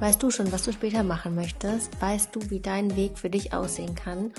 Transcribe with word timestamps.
Weißt 0.00 0.22
du 0.22 0.30
schon, 0.30 0.50
was 0.50 0.64
du 0.64 0.72
später 0.72 1.02
machen 1.02 1.34
möchtest? 1.34 2.00
Weißt 2.00 2.34
du, 2.34 2.40
wie 2.50 2.60
dein 2.60 2.96
Weg 2.96 3.18
für 3.18 3.30
dich 3.30 3.52
aussehen 3.52 3.94
kann? 3.94 4.32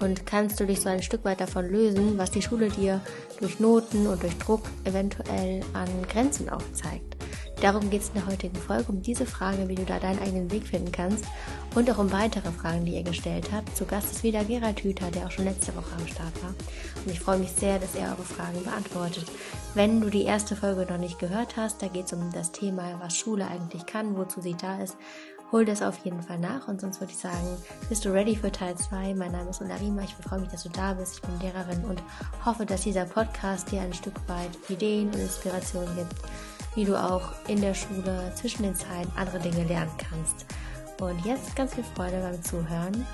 Und 0.00 0.26
kannst 0.26 0.60
du 0.60 0.66
dich 0.66 0.80
so 0.80 0.88
ein 0.88 1.02
Stück 1.02 1.24
weit 1.24 1.40
davon 1.40 1.68
lösen, 1.68 2.18
was 2.18 2.30
die 2.30 2.42
Schule 2.42 2.68
dir 2.68 3.00
durch 3.40 3.58
Noten 3.58 4.06
und 4.06 4.22
durch 4.22 4.36
Druck 4.38 4.62
eventuell 4.84 5.62
an 5.72 5.88
Grenzen 6.08 6.48
aufzeigt? 6.48 7.13
Darum 7.60 7.88
geht 7.90 8.02
es 8.02 8.08
in 8.08 8.14
der 8.14 8.26
heutigen 8.26 8.56
Folge, 8.56 8.92
um 8.92 9.02
diese 9.02 9.26
Frage, 9.26 9.68
wie 9.68 9.74
du 9.74 9.84
da 9.84 9.98
deinen 9.98 10.18
eigenen 10.20 10.50
Weg 10.50 10.66
finden 10.66 10.92
kannst 10.92 11.24
und 11.74 11.90
auch 11.90 11.98
um 11.98 12.12
weitere 12.12 12.50
Fragen, 12.50 12.84
die 12.84 12.94
ihr 12.94 13.02
gestellt 13.02 13.50
habt. 13.52 13.76
Zu 13.76 13.86
Gast 13.86 14.12
ist 14.12 14.22
wieder 14.22 14.44
Gerald 14.44 14.80
Hüther, 14.80 15.10
der 15.10 15.26
auch 15.26 15.30
schon 15.30 15.44
letzte 15.44 15.74
Woche 15.74 15.94
am 15.98 16.06
Start 16.06 16.42
war. 16.42 16.50
Und 17.04 17.12
ich 17.12 17.20
freue 17.20 17.38
mich 17.38 17.50
sehr, 17.52 17.78
dass 17.78 17.94
er 17.94 18.10
eure 18.10 18.22
Fragen 18.22 18.62
beantwortet. 18.62 19.26
Wenn 19.74 20.00
du 20.00 20.10
die 20.10 20.24
erste 20.24 20.56
Folge 20.56 20.86
noch 20.90 20.98
nicht 20.98 21.18
gehört 21.18 21.56
hast, 21.56 21.82
da 21.82 21.88
geht 21.88 22.06
es 22.06 22.12
um 22.12 22.30
das 22.32 22.52
Thema, 22.52 23.00
was 23.00 23.16
Schule 23.16 23.46
eigentlich 23.46 23.86
kann, 23.86 24.16
wozu 24.16 24.40
sie 24.40 24.54
da 24.54 24.82
ist 24.82 24.96
hol 25.54 25.64
das 25.64 25.82
auf 25.82 26.04
jeden 26.04 26.20
Fall 26.20 26.40
nach 26.40 26.66
und 26.66 26.80
sonst 26.80 27.00
würde 27.00 27.12
ich 27.12 27.18
sagen, 27.18 27.46
bist 27.88 28.04
du 28.04 28.12
ready 28.12 28.34
für 28.34 28.50
Teil 28.50 28.74
2? 28.74 29.14
Mein 29.14 29.30
Name 29.30 29.50
ist 29.50 29.60
Ulla 29.60 29.76
Riemer, 29.76 30.02
ich 30.02 30.12
freue 30.14 30.40
mich, 30.40 30.48
dass 30.48 30.64
du 30.64 30.68
da 30.68 30.94
bist. 30.94 31.14
Ich 31.14 31.22
bin 31.22 31.38
Lehrerin 31.38 31.84
und 31.84 32.02
hoffe, 32.44 32.66
dass 32.66 32.80
dieser 32.80 33.04
Podcast 33.04 33.70
dir 33.70 33.80
ein 33.82 33.94
Stück 33.94 34.16
weit 34.26 34.50
Ideen 34.68 35.10
und 35.10 35.20
Inspirationen 35.20 35.94
gibt, 35.94 36.14
wie 36.74 36.84
du 36.84 36.96
auch 36.96 37.32
in 37.48 37.60
der 37.60 37.74
Schule 37.74 38.32
zwischen 38.34 38.62
den 38.62 38.74
Zeilen 38.74 39.10
andere 39.16 39.38
Dinge 39.38 39.64
lernen 39.64 39.92
kannst. 39.98 40.46
Und 41.00 41.24
jetzt 41.24 41.54
ganz 41.56 41.74
viel 41.74 41.84
Freude 41.84 42.20
beim 42.20 42.42
Zuhören. 42.42 43.06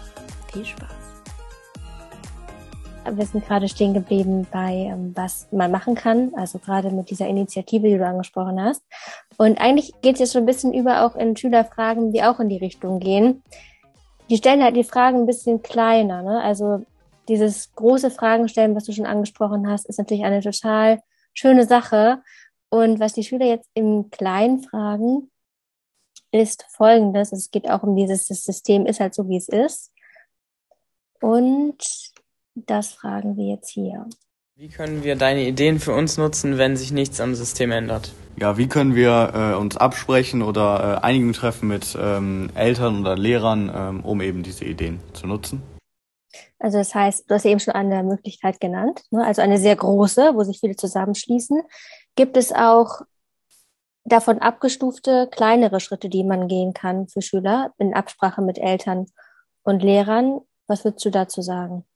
Viel 0.52 0.64
Spaß! 0.64 1.10
wir 3.12 3.26
sind 3.26 3.46
gerade 3.46 3.68
stehen 3.68 3.94
geblieben 3.94 4.46
bei, 4.50 4.90
ähm, 4.92 5.12
was 5.14 5.48
man 5.50 5.70
machen 5.70 5.94
kann, 5.94 6.32
also 6.36 6.58
gerade 6.58 6.90
mit 6.90 7.10
dieser 7.10 7.26
Initiative, 7.26 7.88
die 7.88 7.98
du 7.98 8.06
angesprochen 8.06 8.60
hast. 8.62 8.82
Und 9.36 9.60
eigentlich 9.60 9.92
geht 10.02 10.14
es 10.14 10.20
jetzt 10.20 10.32
schon 10.32 10.42
ein 10.42 10.46
bisschen 10.46 10.74
über 10.74 11.04
auch 11.04 11.16
in 11.16 11.36
Schülerfragen, 11.36 12.12
die 12.12 12.22
auch 12.22 12.40
in 12.40 12.48
die 12.48 12.58
Richtung 12.58 13.00
gehen. 13.00 13.42
Die 14.28 14.36
stellen 14.36 14.62
halt 14.62 14.76
die 14.76 14.84
Fragen 14.84 15.20
ein 15.20 15.26
bisschen 15.26 15.62
kleiner. 15.62 16.22
Ne? 16.22 16.40
Also 16.42 16.84
dieses 17.28 17.74
große 17.74 18.10
Fragen 18.10 18.48
stellen, 18.48 18.76
was 18.76 18.84
du 18.84 18.92
schon 18.92 19.06
angesprochen 19.06 19.68
hast, 19.68 19.86
ist 19.86 19.98
natürlich 19.98 20.24
eine 20.24 20.40
total 20.40 21.00
schöne 21.32 21.64
Sache. 21.64 22.22
Und 22.70 23.00
was 23.00 23.12
die 23.12 23.24
Schüler 23.24 23.46
jetzt 23.46 23.68
im 23.74 24.10
Kleinen 24.10 24.62
fragen, 24.62 25.30
ist 26.32 26.64
folgendes. 26.70 27.32
Es 27.32 27.50
geht 27.50 27.68
auch 27.68 27.82
um 27.82 27.96
dieses, 27.96 28.26
das 28.28 28.44
System 28.44 28.86
ist 28.86 29.00
halt 29.00 29.14
so, 29.14 29.28
wie 29.28 29.36
es 29.36 29.48
ist. 29.48 29.92
Und 31.20 31.76
das 32.54 32.92
fragen 32.92 33.36
wir 33.36 33.46
jetzt 33.46 33.70
hier. 33.70 34.06
Wie 34.54 34.68
können 34.68 35.02
wir 35.02 35.16
deine 35.16 35.46
Ideen 35.46 35.80
für 35.80 35.94
uns 35.94 36.18
nutzen, 36.18 36.58
wenn 36.58 36.76
sich 36.76 36.92
nichts 36.92 37.20
am 37.20 37.34
System 37.34 37.72
ändert? 37.72 38.12
Ja, 38.38 38.56
wie 38.58 38.68
können 38.68 38.94
wir 38.94 39.32
äh, 39.34 39.56
uns 39.56 39.76
absprechen 39.76 40.42
oder 40.42 40.98
äh, 41.02 41.04
Einigung 41.04 41.32
treffen 41.32 41.68
mit 41.68 41.96
ähm, 41.98 42.50
Eltern 42.54 43.00
oder 43.00 43.16
Lehrern, 43.16 43.72
ähm, 43.74 44.04
um 44.04 44.20
eben 44.20 44.42
diese 44.42 44.64
Ideen 44.64 45.00
zu 45.14 45.26
nutzen? 45.26 45.62
Also 46.58 46.76
das 46.76 46.94
heißt, 46.94 47.30
du 47.30 47.34
hast 47.34 47.46
eben 47.46 47.58
schon 47.58 47.74
eine 47.74 48.02
Möglichkeit 48.02 48.60
genannt, 48.60 49.02
ne? 49.10 49.24
also 49.24 49.40
eine 49.40 49.56
sehr 49.56 49.76
große, 49.76 50.32
wo 50.34 50.44
sich 50.44 50.60
viele 50.60 50.76
zusammenschließen. 50.76 51.62
Gibt 52.20 52.36
es 52.36 52.52
auch 52.52 53.00
davon 54.04 54.40
abgestufte 54.40 55.26
kleinere 55.32 55.80
Schritte, 55.80 56.10
die 56.10 56.22
man 56.22 56.48
gehen 56.48 56.74
kann 56.74 57.08
für 57.08 57.22
Schüler 57.22 57.72
in 57.78 57.94
Absprache 57.94 58.42
mit 58.42 58.58
Eltern 58.58 59.06
und 59.62 59.82
Lehrern? 59.82 60.42
Was 60.66 60.84
würdest 60.84 61.02
du 61.06 61.08
dazu 61.08 61.40
sagen? 61.40 61.86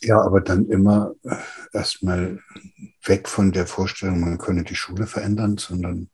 Ja, 0.00 0.18
aber 0.22 0.40
dann 0.40 0.64
immer 0.70 1.12
äh, 1.24 1.36
erstmal 1.74 2.38
weg 3.04 3.28
von 3.28 3.52
der 3.52 3.66
Vorstellung, 3.66 4.20
man 4.20 4.38
könne 4.38 4.64
die 4.64 4.76
Schule 4.76 5.06
verändern, 5.06 5.58
sondern 5.58 6.08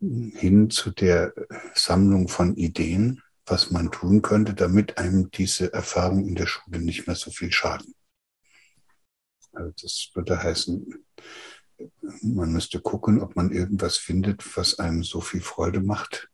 hin 0.00 0.70
zu 0.70 0.90
der 0.90 1.34
Sammlung 1.72 2.26
von 2.26 2.56
Ideen, 2.56 3.22
was 3.46 3.70
man 3.70 3.92
tun 3.92 4.22
könnte, 4.22 4.54
damit 4.54 4.98
einem 4.98 5.30
diese 5.30 5.72
Erfahrung 5.72 6.26
in 6.26 6.34
der 6.34 6.46
Schule 6.46 6.80
nicht 6.80 7.06
mehr 7.06 7.14
so 7.14 7.30
viel 7.30 7.52
schaden. 7.52 7.94
Also 9.52 9.72
das 9.80 10.10
würde 10.14 10.42
heißen, 10.42 11.04
man 12.22 12.52
müsste 12.52 12.80
gucken, 12.80 13.20
ob 13.20 13.36
man 13.36 13.52
irgendwas 13.52 13.96
findet, 13.96 14.56
was 14.56 14.78
einem 14.78 15.02
so 15.04 15.20
viel 15.20 15.40
Freude 15.40 15.80
macht, 15.80 16.28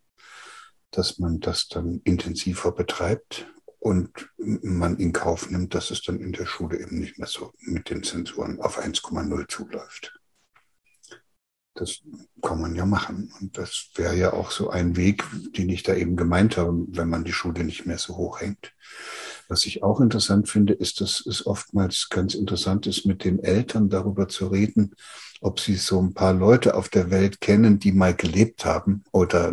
dass 0.91 1.19
man 1.19 1.41
das 1.41 1.69
dann 1.69 2.00
intensiver 2.04 2.72
betreibt 2.72 3.47
und 3.78 4.30
man 4.36 4.97
in 4.97 5.12
Kauf 5.12 5.50
nimmt, 5.50 5.75
dass 5.75 5.91
es 5.91 6.02
dann 6.02 6.20
in 6.20 6.32
der 6.32 6.47
Schule 6.47 6.80
eben 6.80 7.00
nicht 7.00 7.19
mehr 7.19 7.26
so 7.26 7.52
mit 7.58 7.91
den 7.91 8.02
Zensuren 8.02 8.60
auf 8.60 8.82
1,0 8.82 9.48
zuläuft. 9.48 10.19
Das 11.75 12.02
kann 12.41 12.60
man 12.60 12.76
ja 12.76 12.86
machen. 12.86 13.32
Und 13.41 13.58
das 13.58 13.91
wäre 13.96 14.16
ja 14.16 14.32
auch 14.32 14.52
so 14.52 14.70
ein 14.70 14.96
Weg, 14.96 15.25
den 15.56 15.69
ich 15.69 15.82
da 15.82 15.94
eben 15.94 16.16
gemeint 16.16 16.56
habe, 16.56 16.86
wenn 16.88 17.08
man 17.08 17.25
die 17.25 17.32
Schule 17.32 17.64
nicht 17.64 17.84
mehr 17.84 17.98
so 17.98 18.16
hoch 18.16 18.41
hängt. 18.41 18.72
Was 19.49 19.66
ich 19.66 19.82
auch 19.82 20.00
interessant 20.00 20.49
finde, 20.49 20.72
ist, 20.72 21.00
dass 21.00 21.25
es 21.27 21.47
oftmals 21.47 22.09
ganz 22.09 22.34
interessant 22.34 22.87
ist, 22.87 23.05
mit 23.05 23.25
den 23.25 23.38
Eltern 23.38 23.91
darüber 23.91 24.28
zu 24.28 24.47
reden, 24.49 24.94
ob 25.41 25.60
sie 25.60 25.77
so 25.77 26.00
ein 26.00 26.15
paar 26.15 26.32
Leute 26.32 26.75
auf 26.75 26.88
der 26.88 27.10
Welt 27.10 27.41
kennen, 27.41 27.78
die 27.78 27.93
mal 27.93 28.15
gelebt 28.15 28.65
haben 28.65 29.05
oder 29.12 29.53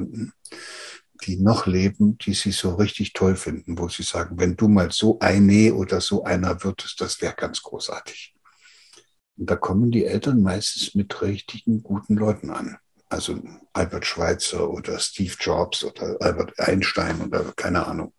die 1.24 1.38
noch 1.38 1.68
leben, 1.68 2.18
die 2.18 2.34
sie 2.34 2.52
so 2.52 2.75
richtig 2.75 3.13
toll 3.13 3.35
finden, 3.35 3.78
wo 3.78 3.90
sie 3.90 4.03
sagen, 4.03 4.40
wenn 4.40 4.56
du 4.56 4.68
mal 4.68 4.91
so 4.91 5.19
eine 5.19 5.74
oder 5.74 6.02
so 6.02 6.23
einer 6.23 6.63
würdest, 6.63 7.00
das 7.02 7.22
wäre 7.22 7.35
ganz 7.35 7.62
großartig. 7.62 8.34
Und 9.38 9.50
da 9.50 9.56
kommen 9.56 9.91
die 9.91 10.06
Eltern 10.06 10.41
meistens 10.41 10.96
mit 10.96 11.22
richtigen 11.22 11.84
guten 11.84 12.16
Leuten 12.16 12.50
an. 12.50 12.78
Also 13.09 13.41
Albert 13.73 14.06
Schweitzer 14.06 14.69
oder 14.69 14.97
Steve 15.00 15.35
Jobs 15.40 15.84
oder 15.84 16.16
Albert 16.22 16.58
Einstein 16.59 17.22
oder 17.22 17.44
keine 17.56 17.85
Ahnung. 17.85 18.13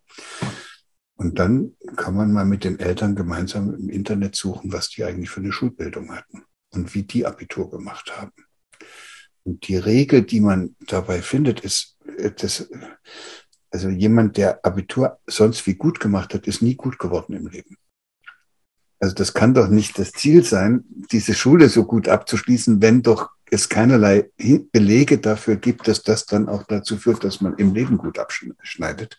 Und 1.23 1.39
dann 1.39 1.71
kann 1.95 2.15
man 2.15 2.33
mal 2.33 2.43
mit 2.43 2.65
den 2.65 2.79
Eltern 2.79 3.15
gemeinsam 3.15 3.73
im 3.73 3.87
Internet 3.87 4.35
suchen, 4.35 4.73
was 4.73 4.89
die 4.89 5.05
eigentlich 5.05 5.29
für 5.29 5.39
eine 5.39 5.53
Schulbildung 5.53 6.13
hatten 6.13 6.43
und 6.71 6.93
wie 6.93 7.03
die 7.03 7.25
Abitur 7.25 7.71
gemacht 7.71 8.11
haben. 8.19 8.33
Und 9.43 9.65
die 9.69 9.77
Regel, 9.77 10.23
die 10.23 10.41
man 10.41 10.75
dabei 10.85 11.21
findet, 11.21 11.61
ist, 11.61 11.97
äh, 12.17 12.31
dass, 12.31 12.69
also 13.71 13.87
jemand, 13.87 14.35
der 14.35 14.65
Abitur 14.65 15.17
sonst 15.25 15.65
wie 15.65 15.75
gut 15.75 16.01
gemacht 16.01 16.33
hat, 16.33 16.45
ist 16.45 16.61
nie 16.61 16.75
gut 16.75 16.99
geworden 16.99 17.33
im 17.37 17.47
Leben. 17.47 17.77
Also 18.99 19.15
das 19.15 19.33
kann 19.33 19.53
doch 19.53 19.69
nicht 19.69 19.97
das 19.97 20.11
Ziel 20.11 20.43
sein, 20.43 20.83
diese 21.09 21.33
Schule 21.33 21.69
so 21.69 21.85
gut 21.85 22.09
abzuschließen, 22.09 22.81
wenn 22.81 23.01
doch 23.01 23.29
es 23.49 23.69
keinerlei 23.69 24.29
Belege 24.73 25.19
dafür 25.19 25.55
gibt, 25.55 25.87
dass 25.87 26.03
das 26.03 26.25
dann 26.25 26.49
auch 26.49 26.63
dazu 26.63 26.97
führt, 26.97 27.23
dass 27.23 27.39
man 27.39 27.55
im 27.55 27.73
Leben 27.73 27.97
gut 27.97 28.19
abschneidet. 28.19 29.17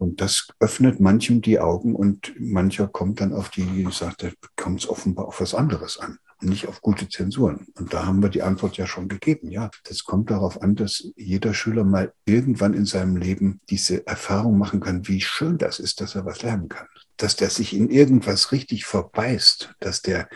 Und 0.00 0.20
das 0.20 0.48
öffnet 0.58 0.98
manchem 0.98 1.42
die 1.42 1.60
Augen 1.60 1.94
und 1.94 2.32
mancher 2.38 2.88
kommt 2.88 3.20
dann 3.20 3.34
auf 3.34 3.50
die, 3.50 3.86
sagt, 3.90 4.22
da 4.22 4.30
kommt 4.56 4.80
es 4.80 4.88
offenbar 4.88 5.26
auf 5.26 5.40
was 5.40 5.54
anderes 5.54 5.98
an 5.98 6.18
nicht 6.42 6.68
auf 6.68 6.80
gute 6.80 7.08
Zensuren. 7.08 7.66
Und 7.78 7.92
da 7.92 8.06
haben 8.06 8.22
wir 8.22 8.28
die 8.28 8.42
Antwort 8.42 8.76
ja 8.76 8.86
schon 8.86 9.08
gegeben. 9.08 9.50
Ja, 9.50 9.70
das 9.84 10.04
kommt 10.04 10.30
darauf 10.30 10.62
an, 10.62 10.74
dass 10.74 11.10
jeder 11.16 11.54
Schüler 11.54 11.84
mal 11.84 12.12
irgendwann 12.24 12.74
in 12.74 12.86
seinem 12.86 13.16
Leben 13.16 13.60
diese 13.68 14.06
Erfahrung 14.06 14.58
machen 14.58 14.80
kann, 14.80 15.06
wie 15.06 15.20
schön 15.20 15.58
das 15.58 15.78
ist, 15.78 16.00
dass 16.00 16.14
er 16.14 16.24
was 16.24 16.42
lernen 16.42 16.68
kann. 16.68 16.86
Dass 17.16 17.36
der 17.36 17.50
sich 17.50 17.74
in 17.74 17.90
irgendwas 17.90 18.52
richtig 18.52 18.86
verbeißt, 18.86 19.74
dass 19.80 20.02
der, 20.02 20.28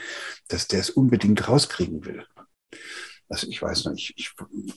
dass 0.49 0.69
der 0.69 0.81
es 0.81 0.91
unbedingt 0.91 1.49
rauskriegen 1.49 2.05
will. 2.05 2.25
Also 3.29 3.49
ich 3.49 3.61
weiß 3.61 3.87
noch, 3.87 3.95
ich, 3.95 4.13
ich 4.17 4.35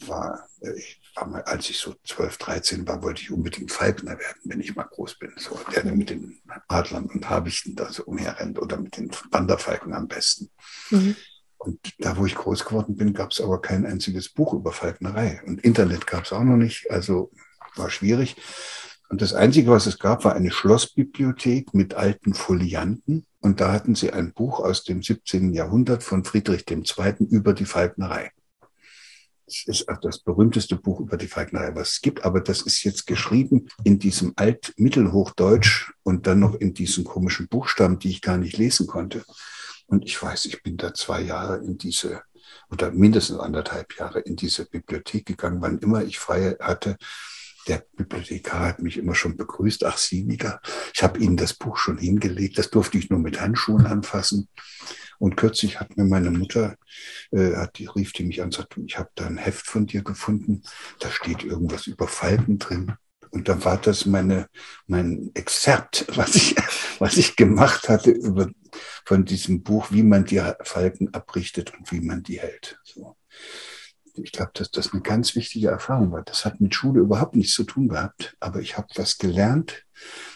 war, 0.08 0.48
ich 0.76 1.02
war 1.16 1.28
mal, 1.28 1.42
als 1.44 1.70
ich 1.70 1.78
so 1.78 1.96
12, 2.06 2.38
13 2.38 2.88
war, 2.88 3.04
wollte 3.04 3.22
ich 3.22 3.32
unbedingt 3.32 3.72
Falkner 3.72 4.18
werden, 4.18 4.42
wenn 4.46 4.62
ich 4.62 4.76
mal 4.76 4.84
groß 4.84 5.20
bin. 5.20 5.34
So, 5.38 5.60
der 5.74 5.84
mit 5.86 6.10
den 6.10 6.40
Adlern 6.68 7.06
und 7.08 7.30
Habichten 7.30 7.76
da 7.76 7.92
so 7.92 8.04
umherrennt 8.04 8.60
oder 8.60 8.78
mit 8.78 8.98
den 8.98 9.12
Wanderfalken 9.32 9.94
am 9.94 10.08
besten. 10.08 10.50
Mhm. 10.90 11.16
Und 11.58 11.80
da, 12.00 12.18
wo 12.18 12.26
ich 12.26 12.36
groß 12.36 12.66
geworden 12.66 12.96
bin, 12.96 13.14
gab 13.14 13.32
es 13.32 13.42
aber 13.42 13.62
kein 13.62 13.86
einziges 13.86 14.30
Buch 14.30 14.54
über 14.54 14.72
Falknerei. 14.72 15.42
Und 15.46 15.64
Internet 15.64 16.08
gab 16.08 16.24
es 16.24 16.32
auch 16.32 16.44
noch 16.44 16.58
nicht, 16.58 16.90
also 16.92 17.32
war 17.76 17.90
schwierig. 17.90 18.36
Und 19.10 19.22
das 19.22 19.34
Einzige, 19.34 19.72
was 19.72 19.86
es 19.86 20.00
gab, 20.00 20.26
war 20.26 20.36
eine 20.36 20.52
Schlossbibliothek 20.52 21.74
mit 21.74 21.94
alten 21.94 22.34
Folianten. 22.34 23.26
Und 23.40 23.62
da 23.62 23.72
hatten 23.72 23.96
sie 23.96 24.12
ein 24.12 24.34
Buch 24.34 24.60
aus 24.60 24.84
dem 24.84 25.02
17. 25.02 25.54
Jahrhundert 25.54 26.04
von 26.04 26.26
Friedrich 26.26 26.66
II. 26.70 27.16
über 27.30 27.54
die 27.54 27.66
Falknerei. 27.66 28.32
Das 29.46 29.64
ist 29.66 29.86
das 30.02 30.20
berühmteste 30.20 30.76
Buch 30.76 31.00
über 31.00 31.16
die 31.16 31.28
Falknerei, 31.28 31.74
was 31.74 31.94
es 31.94 32.02
gibt. 32.02 32.26
Aber 32.26 32.42
das 32.42 32.62
ist 32.64 32.84
jetzt 32.84 33.08
geschrieben 33.08 33.70
in 33.86 33.98
diesem 33.98 34.34
Alt-Mittelhochdeutsch 34.36 35.94
und 36.04 36.28
dann 36.28 36.40
noch 36.40 36.56
in 36.56 36.74
diesen 36.74 37.06
komischen 37.06 37.48
Buchstaben, 37.48 38.00
die 38.00 38.10
ich 38.10 38.22
gar 38.22 38.38
nicht 38.38 38.58
lesen 38.58 38.88
konnte. 38.88 39.24
Und 39.86 40.04
ich 40.04 40.22
weiß, 40.22 40.48
ich 40.48 40.62
bin 40.64 40.76
da 40.76 40.94
zwei 40.94 41.22
Jahre 41.22 41.64
in 41.64 41.78
diese, 41.78 42.24
oder 42.70 42.92
mindestens 42.92 43.40
anderthalb 43.40 43.98
Jahre 43.98 44.20
in 44.20 44.36
diese 44.36 44.66
Bibliothek 44.66 45.26
gegangen, 45.26 45.62
wann 45.62 45.80
immer 45.80 46.04
ich 46.04 46.20
frei 46.20 46.58
hatte 46.60 46.98
der 47.68 47.86
Bibliothekar 47.96 48.68
hat 48.68 48.82
mich 48.82 48.98
immer 48.98 49.16
schon 49.16 49.38
begrüßt. 49.38 49.84
Ach, 49.86 49.98
Sie 49.98 50.28
wieder. 50.28 50.62
Ich 50.94 51.04
habe 51.04 51.20
Ihnen 51.20 51.38
das 51.38 51.54
Buch 51.54 51.78
schon 51.78 51.98
hingelegt. 51.98 52.58
Das 52.58 52.70
durfte 52.70 52.98
ich 52.98 53.10
nur 53.10 53.20
mit 53.20 53.42
Handschuhen 53.42 53.86
anfassen. 53.86 54.48
Und 55.20 55.36
kürzlich 55.36 55.80
hat 55.80 55.98
mir 55.98 56.06
meine 56.06 56.32
Mutter, 56.32 56.76
äh, 57.32 57.56
hat 57.56 57.80
die, 57.80 57.88
rief 57.88 58.14
die 58.14 58.24
mich 58.24 58.42
an 58.42 58.48
und 58.48 58.54
sagte, 58.54 58.82
ich 58.86 58.98
habe 58.98 59.10
da 59.16 59.26
ein 59.26 59.38
Heft 59.38 59.66
von 59.66 59.88
dir 59.88 60.04
gefunden. 60.04 60.62
Da 61.00 61.10
steht 61.10 61.44
irgendwas 61.44 61.88
über 61.88 62.08
Falken 62.08 62.60
drin. 62.60 62.94
Und 63.32 63.50
dann 63.50 63.64
war 63.66 63.78
das 63.78 64.06
meine, 64.06 64.48
mein 64.86 65.32
Exzerpt, 65.34 66.06
was 66.16 66.36
ich, 66.36 66.56
was 67.00 67.18
ich 67.18 67.36
gemacht 67.36 67.90
hatte 67.90 68.12
über, 68.12 68.50
von 69.06 69.26
diesem 69.26 69.64
Buch, 69.64 69.92
wie 69.92 70.04
man 70.04 70.26
die 70.26 70.42
Falken 70.62 71.14
abrichtet 71.14 71.74
und 71.78 71.92
wie 71.92 72.02
man 72.02 72.24
die 72.24 72.40
hält. 72.40 72.80
So 72.84 73.18
ich 74.24 74.32
glaube, 74.32 74.52
dass 74.54 74.72
das 74.72 74.94
eine 74.94 75.02
ganz 75.02 75.36
wichtige 75.36 75.68
Erfahrung 75.68 76.12
war. 76.12 76.24
Das 76.24 76.46
hat 76.46 76.62
mit 76.62 76.74
Schule 76.74 77.02
überhaupt 77.02 77.36
nichts 77.36 77.54
zu 77.54 77.64
tun 77.64 77.90
gehabt, 77.90 78.36
aber 78.40 78.62
ich 78.62 78.78
habe 78.78 78.88
was 78.96 79.18
gelernt. 79.18 79.86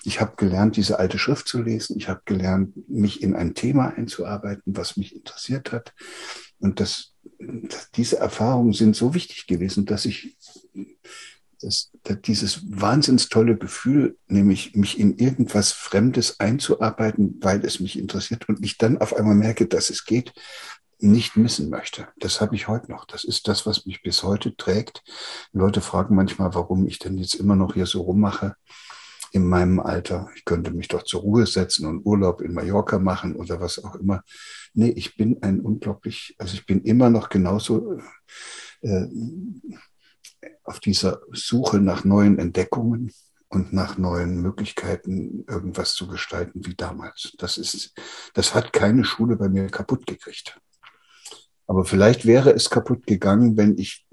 Ich 0.04 0.19
habe 0.19 0.36
gelernt, 0.36 0.75
diese 0.75 1.00
alte 1.00 1.19
Schrift 1.19 1.48
zu 1.48 1.62
lesen. 1.62 1.98
Ich 1.98 2.10
habe 2.10 2.22
gelernt, 2.25 2.89
mich 2.89 3.22
in 3.22 3.36
ein 3.36 3.54
Thema 3.54 3.94
einzuarbeiten, 3.95 4.75
was 4.75 4.98
mich 4.98 5.16
interessiert 5.16 5.72
hat. 5.72 5.94
Und 6.60 6.80
das, 6.80 7.13
das 7.39 7.92
diese 7.92 8.18
Erfahrungen 8.18 8.74
sind 8.74 8.95
so 8.95 9.13
wichtig 9.13 9.48
gewesen, 9.48 9.86
dass 9.86 10.06
ich 10.06 10.38
das, 11.62 11.92
dieses 12.25 12.62
wahnsinns 12.69 13.30
tolle 13.30 13.57
Gefühl, 13.57 14.18
nämlich 14.27 14.75
mich 14.75 15.00
in 15.00 15.18
irgendwas 15.18 15.72
Fremdes 15.72 16.39
einzuarbeiten, 16.39 17.38
weil 17.42 17.63
es 17.66 17.80
mich 17.80 17.98
interessiert 17.98 18.50
und 18.50 18.63
ich 18.63 18.77
dann 18.77 18.98
auf 18.98 19.16
einmal 19.16 19.36
merke, 19.36 19.68
dass 19.68 19.89
es 19.89 20.06
geht, 20.06 20.34
nicht 21.01 21.36
missen 21.36 21.69
möchte. 21.69 22.07
Das 22.18 22.42
habe 22.42 22.56
ich 22.56 22.68
heute 22.68 22.92
noch. 22.92 23.06
Das 23.06 23.24
ist 23.24 23.48
das, 23.48 23.65
was 23.65 23.86
mich 23.86 24.01
bis 24.01 24.24
heute 24.24 24.56
trägt. 24.56 25.03
Leute 25.51 25.81
fragen 25.81 26.15
manchmal, 26.15 26.53
warum 26.53 26.88
ich 26.88 27.00
denn 27.00 27.18
jetzt 27.18 27.36
immer 27.36 27.56
noch 27.56 27.74
hier 27.74 27.86
so 27.86 28.01
rummache 28.01 28.56
in 29.31 29.48
meinem 29.48 29.80
Alter. 29.80 30.30
Ich 30.36 30.45
könnte 30.45 30.71
mich 30.71 30.89
doch 30.89 31.03
zur 31.03 31.21
Ruhe 31.21 31.48
setzen 31.48 31.86
und 31.86 32.06
Urlaub 32.06 32.42
in 32.42 32.53
Mallorca 32.53 33.00
machen 33.00 33.36
oder 33.36 33.59
was 33.59 33.83
auch 33.83 33.95
immer. 33.95 34.24
Nee, 34.74 34.89
ich 34.89 35.15
bin 35.15 35.42
ein 35.42 35.62
unglaublich, 35.62 36.36
also 36.38 36.53
ich 36.53 36.65
bin 36.65 36.83
immer 36.83 37.09
noch 37.09 37.30
genauso 37.30 37.98
äh, 38.81 39.06
auf 40.63 40.80
dieser 40.80 41.21
Suche 41.31 41.80
nach 41.80 42.03
neuen 42.03 42.39
Entdeckungen 42.39 43.12
und 43.48 43.74
nach 43.74 43.98
neuen 43.98 44.42
Möglichkeiten 44.42 45.45
irgendwas 45.48 45.94
zu 45.94 46.07
gestalten 46.07 46.65
wie 46.65 46.75
damals. 46.75 47.33
Das 47.38 47.57
ist, 47.57 47.94
das 48.33 48.53
hat 48.53 48.74
keine 48.74 49.03
Schule 49.03 49.36
bei 49.36 49.50
mir 49.50 49.68
kaputt 49.68 50.06
gekriegt. 50.06 50.59
Aber 51.72 51.86
vielleicht 51.86 52.26
wäre 52.26 52.52
es 52.52 52.70
kaputt 52.70 53.08
gegangen, 53.08 53.56
wenn 53.56 53.78
ich 53.78 54.06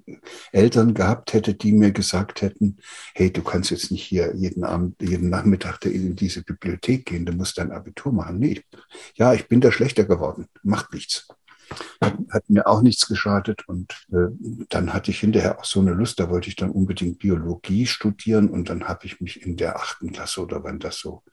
Eltern 0.53 0.95
gehabt 0.95 1.33
hätte, 1.33 1.55
die 1.55 1.73
mir 1.73 1.91
gesagt 1.91 2.41
hätten, 2.41 2.77
hey, 3.17 3.33
du 3.33 3.43
kannst 3.43 3.73
jetzt 3.73 3.91
nicht 3.91 4.05
hier 4.05 4.33
jeden 4.37 4.63
Abend, 4.63 4.95
jeden 5.03 5.29
Nachmittag 5.29 5.85
in 5.85 6.15
diese 6.15 6.45
Bibliothek 6.45 7.07
gehen, 7.07 7.27
du 7.27 7.33
musst 7.33 7.59
dein 7.59 7.73
Abitur 7.73 8.13
machen. 8.13 8.39
Nee, 8.39 8.63
ja, 9.17 9.35
ich 9.35 9.49
bin 9.49 9.61
da 9.61 9.73
schlechter 9.73 10.05
geworden, 10.05 10.47
macht 10.63 10.95
nichts. 10.95 11.27
Hat, 12.01 12.17
hat 12.31 12.49
mir 12.49 12.69
auch 12.69 12.81
nichts 12.81 13.09
geschadet 13.09 13.67
und 13.67 14.07
äh, 14.13 14.29
dann 14.69 14.95
hatte 14.95 15.11
ich 15.11 15.19
hinterher 15.19 15.59
auch 15.59 15.65
so 15.65 15.81
eine 15.81 15.95
Lust, 15.95 16.21
da 16.21 16.31
wollte 16.31 16.51
ich 16.51 16.55
dann 16.55 16.71
unbedingt 16.71 17.19
Biologie 17.19 17.87
studieren 17.87 18.51
und 18.51 18.69
dann 18.69 18.87
habe 18.87 19.05
ich 19.05 19.21
mich 19.21 19.43
in 19.43 19.57
der 19.57 19.75
achten 19.75 20.13
Klasse 20.13 20.43
oder 20.43 20.63
wann 20.63 20.79
das 20.79 21.01
so 21.01 21.25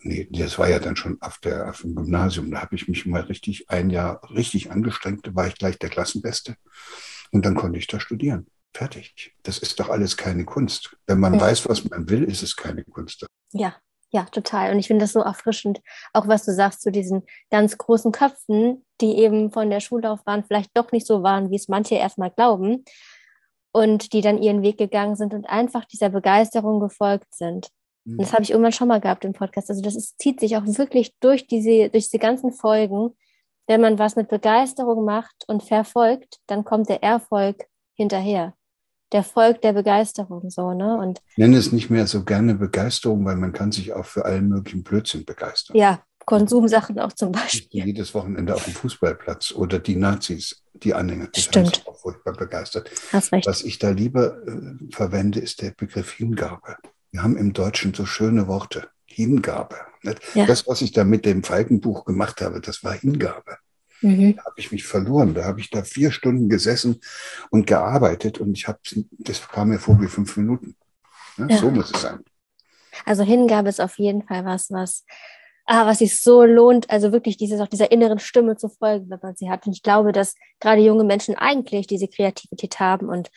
nee, 0.00 0.28
das 0.30 0.58
war 0.58 0.68
ja 0.68 0.78
dann 0.78 0.96
schon 0.96 1.20
auf, 1.20 1.38
der, 1.38 1.70
auf 1.70 1.82
dem 1.82 1.94
Gymnasium. 1.94 2.50
Da 2.50 2.62
habe 2.62 2.74
ich 2.74 2.88
mich 2.88 3.06
mal 3.06 3.22
richtig 3.22 3.68
ein 3.70 3.90
Jahr 3.90 4.20
richtig 4.30 4.70
angestrengt, 4.70 5.26
da 5.26 5.34
war 5.34 5.46
ich 5.46 5.54
gleich 5.54 5.78
der 5.78 5.90
Klassenbeste. 5.90 6.56
Und 7.32 7.44
dann 7.44 7.54
konnte 7.54 7.78
ich 7.78 7.86
da 7.86 8.00
studieren. 8.00 8.46
Fertig. 8.74 9.34
Das 9.42 9.58
ist 9.58 9.80
doch 9.80 9.88
alles 9.88 10.16
keine 10.16 10.44
Kunst. 10.44 10.96
Wenn 11.06 11.20
man 11.20 11.34
ja. 11.34 11.40
weiß, 11.40 11.68
was 11.68 11.84
man 11.88 12.08
will, 12.08 12.24
ist 12.24 12.42
es 12.42 12.54
keine 12.54 12.84
Kunst. 12.84 13.26
Ja, 13.52 13.76
ja, 14.10 14.24
total. 14.24 14.72
Und 14.72 14.78
ich 14.78 14.86
finde 14.86 15.04
das 15.04 15.12
so 15.12 15.20
erfrischend, 15.20 15.80
auch 16.12 16.28
was 16.28 16.44
du 16.44 16.52
sagst 16.52 16.82
zu 16.82 16.90
diesen 16.90 17.22
ganz 17.50 17.76
großen 17.76 18.12
Köpfen, 18.12 18.84
die 19.00 19.18
eben 19.18 19.50
von 19.50 19.68
der 19.70 19.80
Schullaufbahn 19.80 20.44
vielleicht 20.44 20.70
doch 20.74 20.92
nicht 20.92 21.06
so 21.06 21.22
waren, 21.22 21.50
wie 21.50 21.56
es 21.56 21.68
manche 21.68 21.96
erstmal 21.96 22.30
glauben 22.30 22.84
und 23.72 24.12
die 24.12 24.22
dann 24.22 24.38
ihren 24.38 24.62
Weg 24.62 24.78
gegangen 24.78 25.16
sind 25.16 25.34
und 25.34 25.46
einfach 25.46 25.84
dieser 25.84 26.08
Begeisterung 26.08 26.80
gefolgt 26.80 27.34
sind. 27.34 27.68
Und 28.12 28.20
das 28.22 28.32
habe 28.32 28.42
ich 28.42 28.50
irgendwann 28.50 28.72
schon 28.72 28.88
mal 28.88 29.00
gehabt 29.00 29.24
im 29.24 29.32
Podcast. 29.32 29.70
Also 29.70 29.82
das 29.82 29.96
ist, 29.96 30.18
zieht 30.18 30.40
sich 30.40 30.56
auch 30.56 30.64
wirklich 30.64 31.14
durch 31.20 31.46
diese, 31.46 31.90
durch 31.90 32.04
diese 32.04 32.18
ganzen 32.18 32.52
Folgen. 32.52 33.10
Wenn 33.66 33.80
man 33.80 33.98
was 33.98 34.16
mit 34.16 34.28
Begeisterung 34.28 35.04
macht 35.04 35.44
und 35.46 35.62
verfolgt, 35.62 36.38
dann 36.46 36.64
kommt 36.64 36.88
der 36.88 37.02
Erfolg 37.02 37.66
hinterher. 37.94 38.54
Der 39.12 39.22
Volk 39.22 39.62
der 39.62 39.72
Begeisterung, 39.72 40.50
so, 40.50 40.72
ne? 40.72 40.96
Und 40.96 41.20
ich 41.30 41.38
nenne 41.38 41.56
es 41.56 41.72
nicht 41.72 41.88
mehr 41.88 42.06
so 42.06 42.24
gerne 42.24 42.54
Begeisterung, 42.54 43.24
weil 43.24 43.36
man 43.36 43.52
kann 43.52 43.72
sich 43.72 43.92
auch 43.92 44.04
für 44.04 44.24
allen 44.24 44.48
möglichen 44.48 44.84
Blödsinn 44.84 45.24
begeistern. 45.24 45.76
Ja, 45.76 46.02
Konsumsachen 46.28 46.98
auch 46.98 47.14
zum 47.14 47.32
Beispiel. 47.32 47.86
Jedes 47.86 48.12
Wochenende 48.12 48.54
auf 48.54 48.64
dem 48.64 48.74
Fußballplatz 48.74 49.52
oder 49.52 49.78
die 49.78 49.96
Nazis, 49.96 50.62
die 50.74 50.92
Anhänger. 50.92 51.28
Das 51.32 51.44
Stimmt. 51.44 51.86
Auch 51.86 51.98
furchtbar 51.98 52.34
begeistert. 52.34 52.90
Hast 53.12 53.32
recht. 53.32 53.46
Was 53.46 53.62
ich 53.62 53.78
da 53.78 53.88
lieber 53.88 54.36
äh, 54.46 54.92
verwende, 54.92 55.40
ist 55.40 55.62
der 55.62 55.70
Begriff 55.70 56.12
Hingabe. 56.12 56.76
Wir 57.10 57.22
haben 57.22 57.36
im 57.36 57.52
Deutschen 57.52 57.94
so 57.94 58.06
schöne 58.06 58.48
Worte. 58.48 58.88
Hingabe. 59.06 59.76
Ja. 60.34 60.46
Das, 60.46 60.66
was 60.66 60.80
ich 60.82 60.92
da 60.92 61.04
mit 61.04 61.24
dem 61.24 61.42
Falkenbuch 61.42 62.04
gemacht 62.04 62.40
habe, 62.40 62.60
das 62.60 62.84
war 62.84 62.92
Hingabe. 62.92 63.56
Mhm. 64.00 64.36
Da 64.36 64.44
habe 64.44 64.54
ich 64.58 64.70
mich 64.70 64.84
verloren. 64.84 65.34
Da 65.34 65.44
habe 65.44 65.60
ich 65.60 65.70
da 65.70 65.82
vier 65.82 66.12
Stunden 66.12 66.48
gesessen 66.48 67.00
und 67.50 67.66
gearbeitet 67.66 68.38
und 68.38 68.56
ich 68.56 68.68
habe, 68.68 68.78
das 69.10 69.48
kam 69.48 69.70
mir 69.70 69.78
vor 69.78 70.00
wie 70.00 70.06
fünf 70.06 70.36
Minuten. 70.36 70.76
Ja, 71.36 71.56
So 71.56 71.70
muss 71.70 71.90
es 71.92 72.02
sein. 72.02 72.20
Also 73.04 73.22
Hingabe 73.22 73.68
ist 73.68 73.80
auf 73.80 73.98
jeden 73.98 74.22
Fall 74.22 74.44
was, 74.44 74.70
was, 74.70 75.04
ah, 75.66 75.86
was 75.86 75.98
sich 75.98 76.20
so 76.20 76.44
lohnt, 76.44 76.90
also 76.90 77.12
wirklich 77.12 77.36
dieses, 77.36 77.60
auch 77.60 77.68
dieser 77.68 77.90
inneren 77.90 78.18
Stimme 78.18 78.56
zu 78.56 78.68
folgen, 78.68 79.08
wenn 79.10 79.20
man 79.22 79.36
sie 79.36 79.50
hat. 79.50 79.66
Und 79.66 79.72
ich 79.72 79.82
glaube, 79.82 80.12
dass 80.12 80.34
gerade 80.60 80.82
junge 80.82 81.04
Menschen 81.04 81.36
eigentlich 81.36 81.86
diese 81.86 82.08
Kreativität 82.08 82.80
haben 82.80 83.08
und 83.08 83.30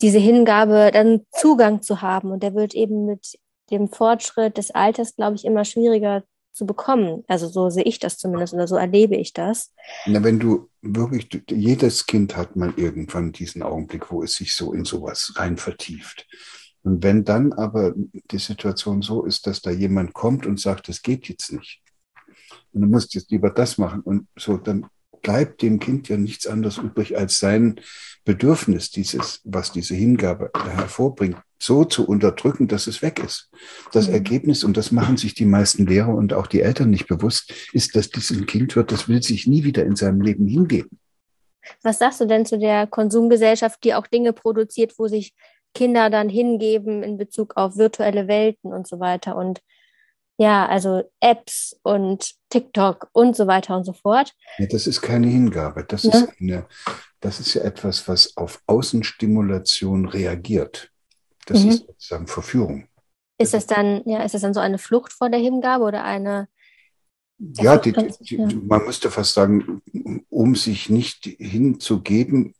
diese 0.00 0.18
Hingabe 0.18 0.90
dann 0.92 1.26
Zugang 1.32 1.82
zu 1.82 2.02
haben. 2.02 2.30
Und 2.30 2.42
der 2.42 2.54
wird 2.54 2.74
eben 2.74 3.06
mit 3.06 3.38
dem 3.70 3.88
Fortschritt 3.88 4.56
des 4.56 4.70
Alters, 4.70 5.16
glaube 5.16 5.36
ich, 5.36 5.44
immer 5.44 5.64
schwieriger 5.64 6.24
zu 6.52 6.66
bekommen. 6.66 7.24
Also 7.28 7.48
so 7.48 7.70
sehe 7.70 7.84
ich 7.84 7.98
das 7.98 8.18
zumindest 8.18 8.54
oder 8.54 8.66
so 8.66 8.76
erlebe 8.76 9.16
ich 9.16 9.32
das. 9.32 9.72
Na, 10.06 10.22
wenn 10.24 10.38
du 10.38 10.68
wirklich, 10.82 11.28
jedes 11.50 12.06
Kind 12.06 12.36
hat 12.36 12.56
mal 12.56 12.72
irgendwann 12.76 13.32
diesen 13.32 13.62
Augenblick, 13.62 14.10
wo 14.10 14.22
es 14.22 14.34
sich 14.34 14.54
so 14.54 14.72
in 14.72 14.84
sowas 14.84 15.34
rein 15.36 15.56
vertieft. 15.56 16.26
Und 16.82 17.02
wenn 17.02 17.24
dann 17.24 17.52
aber 17.52 17.94
die 17.96 18.38
Situation 18.38 19.02
so 19.02 19.24
ist, 19.24 19.46
dass 19.46 19.62
da 19.62 19.70
jemand 19.70 20.14
kommt 20.14 20.46
und 20.46 20.60
sagt, 20.60 20.88
das 20.88 21.02
geht 21.02 21.28
jetzt 21.28 21.52
nicht, 21.52 21.82
und 22.72 22.82
du 22.82 22.88
musst 22.88 23.14
jetzt 23.14 23.30
lieber 23.30 23.50
das 23.50 23.78
machen 23.78 24.00
und 24.00 24.26
so, 24.36 24.56
dann 24.56 24.86
bleibt 25.22 25.62
dem 25.62 25.78
Kind 25.78 26.08
ja 26.08 26.16
nichts 26.16 26.46
anderes 26.46 26.78
übrig, 26.78 27.16
als 27.16 27.38
sein 27.38 27.80
Bedürfnis, 28.24 28.90
dieses, 28.90 29.40
was 29.44 29.72
diese 29.72 29.94
Hingabe 29.94 30.50
hervorbringt, 30.54 31.38
so 31.58 31.84
zu 31.84 32.06
unterdrücken, 32.06 32.68
dass 32.68 32.86
es 32.86 33.02
weg 33.02 33.22
ist. 33.24 33.50
Das 33.92 34.08
mhm. 34.08 34.14
Ergebnis, 34.14 34.64
und 34.64 34.76
das 34.76 34.92
machen 34.92 35.16
sich 35.16 35.34
die 35.34 35.46
meisten 35.46 35.86
Lehrer 35.86 36.14
und 36.14 36.32
auch 36.32 36.46
die 36.46 36.60
Eltern 36.60 36.90
nicht 36.90 37.06
bewusst, 37.06 37.52
ist, 37.72 37.96
dass 37.96 38.10
diesem 38.10 38.46
Kind 38.46 38.76
wird, 38.76 38.92
das 38.92 39.08
will 39.08 39.22
sich 39.22 39.46
nie 39.46 39.64
wieder 39.64 39.84
in 39.84 39.96
seinem 39.96 40.20
Leben 40.20 40.46
hingeben. 40.46 40.98
Was 41.82 41.98
sagst 41.98 42.20
du 42.20 42.26
denn 42.26 42.46
zu 42.46 42.58
der 42.58 42.86
Konsumgesellschaft, 42.86 43.82
die 43.84 43.94
auch 43.94 44.06
Dinge 44.06 44.32
produziert, 44.32 44.94
wo 44.98 45.08
sich 45.08 45.34
Kinder 45.74 46.10
dann 46.10 46.28
hingeben 46.28 47.02
in 47.02 47.18
Bezug 47.18 47.56
auf 47.56 47.76
virtuelle 47.76 48.26
Welten 48.26 48.72
und 48.72 48.86
so 48.86 49.00
weiter 49.00 49.36
und 49.36 49.60
ja, 50.38 50.66
also 50.66 51.02
Apps 51.20 51.76
und 51.82 52.34
TikTok 52.48 53.08
und 53.12 53.36
so 53.36 53.48
weiter 53.48 53.76
und 53.76 53.84
so 53.84 53.92
fort. 53.92 54.34
Ja, 54.58 54.66
das 54.66 54.86
ist 54.86 55.02
keine 55.02 55.26
Hingabe. 55.26 55.84
Das, 55.84 56.04
ja. 56.04 56.10
ist 56.10 56.28
eine, 56.40 56.66
das 57.20 57.40
ist 57.40 57.54
ja 57.54 57.62
etwas, 57.62 58.06
was 58.06 58.36
auf 58.36 58.62
Außenstimulation 58.66 60.06
reagiert. 60.06 60.92
Das 61.46 61.64
mhm. 61.64 61.70
ist 61.70 61.86
sozusagen 61.86 62.26
Verführung. 62.28 62.86
Ist 63.36 63.52
das 63.52 63.66
dann, 63.66 64.02
ja, 64.06 64.22
ist 64.22 64.34
das 64.34 64.42
dann 64.42 64.54
so 64.54 64.60
eine 64.60 64.78
Flucht 64.78 65.12
vor 65.12 65.28
der 65.28 65.40
Hingabe 65.40 65.84
oder 65.84 66.04
eine? 66.04 66.48
Ja, 67.38 67.76
die, 67.76 67.92
die, 68.20 68.36
man 68.36 68.84
müsste 68.84 69.10
fast 69.10 69.34
sagen, 69.34 69.82
um 70.28 70.54
sich 70.54 70.88
nicht 70.88 71.24
hinzugeben, 71.24 72.54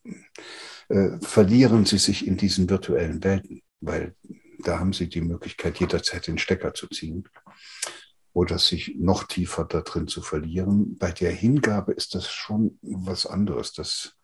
äh, 0.89 1.19
verlieren 1.21 1.85
sie 1.85 1.99
sich 1.99 2.27
in 2.27 2.37
diesen 2.37 2.71
virtuellen 2.71 3.23
Welten, 3.23 3.63
weil 3.81 4.15
da 4.61 4.81
haben 4.81 4.93
sie 4.93 5.09
die 5.09 5.21
Möglichkeit, 5.21 5.79
jederzeit 5.79 6.27
den 6.27 6.39
Stecker 6.39 6.75
zu 6.75 6.89
ziehen 6.89 7.29
oder 8.33 8.59
sich 8.59 8.95
noch 8.97 9.25
tiefer 9.25 9.65
da 9.65 9.81
drin 9.81 10.07
zu 10.07 10.23
verlieren. 10.23 10.97
Bei 10.97 11.11
der 11.11 11.33
Hingabe 11.33 11.93
ist 11.93 12.15
das 12.15 12.31
schon 12.31 12.79
was 12.83 13.27
anderes. 13.27 13.73
Das, 13.73 14.17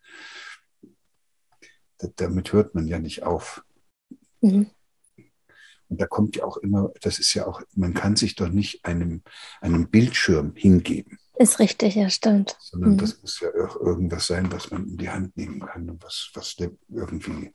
damit 1.97 2.53
hört 2.53 2.75
man 2.75 2.87
ja 2.87 2.99
nicht 2.99 3.23
auf. 3.23 3.63
Mhm. 4.41 4.69
Und 5.87 6.01
da 6.01 6.07
kommt 6.07 6.35
ja 6.35 6.45
auch 6.45 6.57
immer, 6.57 6.91
das 7.01 7.19
ist 7.19 7.33
ja 7.33 7.45
auch, 7.45 7.61
man 7.73 7.93
kann 7.93 8.15
sich 8.15 8.35
doch 8.35 8.49
nicht 8.49 8.85
einem, 8.85 9.21
einem 9.61 9.89
Bildschirm 9.89 10.55
hingeben. 10.55 11.19
Ist 11.37 11.59
richtig, 11.59 11.95
ja, 11.95 12.09
stimmt. 12.09 12.57
Sondern 12.59 12.93
mhm. 12.93 12.97
das 12.97 13.21
muss 13.21 13.39
ja 13.39 13.49
auch 13.65 13.75
irgendwas 13.75 14.27
sein, 14.27 14.51
was 14.51 14.71
man 14.71 14.87
in 14.87 14.97
die 14.97 15.09
Hand 15.09 15.35
nehmen 15.37 15.59
kann 15.59 15.89
und 15.89 16.03
was, 16.03 16.31
was 16.33 16.55
irgendwie 16.89 17.53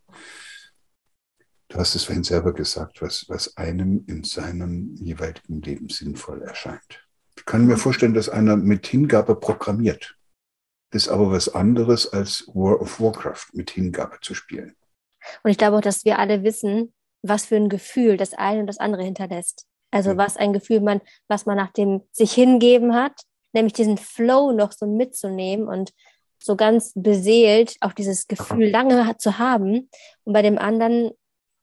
Du 1.70 1.78
hast 1.78 1.94
es 1.94 2.02
vorhin 2.02 2.24
selber 2.24 2.52
gesagt, 2.52 3.00
was, 3.00 3.26
was 3.28 3.56
einem 3.56 4.04
in 4.08 4.24
seinem 4.24 4.96
jeweiligen 4.96 5.62
Leben 5.62 5.88
sinnvoll 5.88 6.42
erscheint. 6.42 7.06
Ich 7.36 7.44
kann 7.44 7.66
mir 7.66 7.76
vorstellen, 7.76 8.12
dass 8.12 8.28
einer 8.28 8.56
mit 8.56 8.88
Hingabe 8.88 9.36
programmiert. 9.36 10.16
Ist 10.92 11.08
aber 11.08 11.30
was 11.30 11.54
anderes 11.54 12.12
als 12.12 12.48
War 12.48 12.80
of 12.80 13.00
Warcraft 13.00 13.46
mit 13.52 13.70
Hingabe 13.70 14.18
zu 14.20 14.34
spielen. 14.34 14.74
Und 15.44 15.52
ich 15.52 15.58
glaube 15.58 15.76
auch, 15.76 15.80
dass 15.80 16.04
wir 16.04 16.18
alle 16.18 16.42
wissen, 16.42 16.92
was 17.22 17.46
für 17.46 17.56
ein 17.56 17.68
Gefühl 17.68 18.16
das 18.16 18.34
eine 18.34 18.60
und 18.60 18.66
das 18.66 18.78
andere 18.78 19.04
hinterlässt. 19.04 19.64
Also 19.92 20.10
ja. 20.10 20.16
was 20.16 20.36
ein 20.36 20.52
Gefühl 20.52 20.80
man, 20.80 21.00
was 21.28 21.46
man 21.46 21.56
nach 21.56 21.72
dem 21.72 22.02
sich 22.10 22.32
hingeben 22.32 22.94
hat, 22.94 23.22
nämlich 23.52 23.74
diesen 23.74 23.96
Flow 23.96 24.50
noch 24.50 24.72
so 24.72 24.88
mitzunehmen 24.88 25.68
und 25.68 25.92
so 26.42 26.56
ganz 26.56 26.92
beseelt 26.96 27.76
auch 27.80 27.92
dieses 27.92 28.26
Gefühl 28.26 28.70
lange 28.70 29.16
zu 29.18 29.38
haben 29.38 29.88
und 30.24 30.32
bei 30.32 30.42
dem 30.42 30.58
anderen 30.58 31.12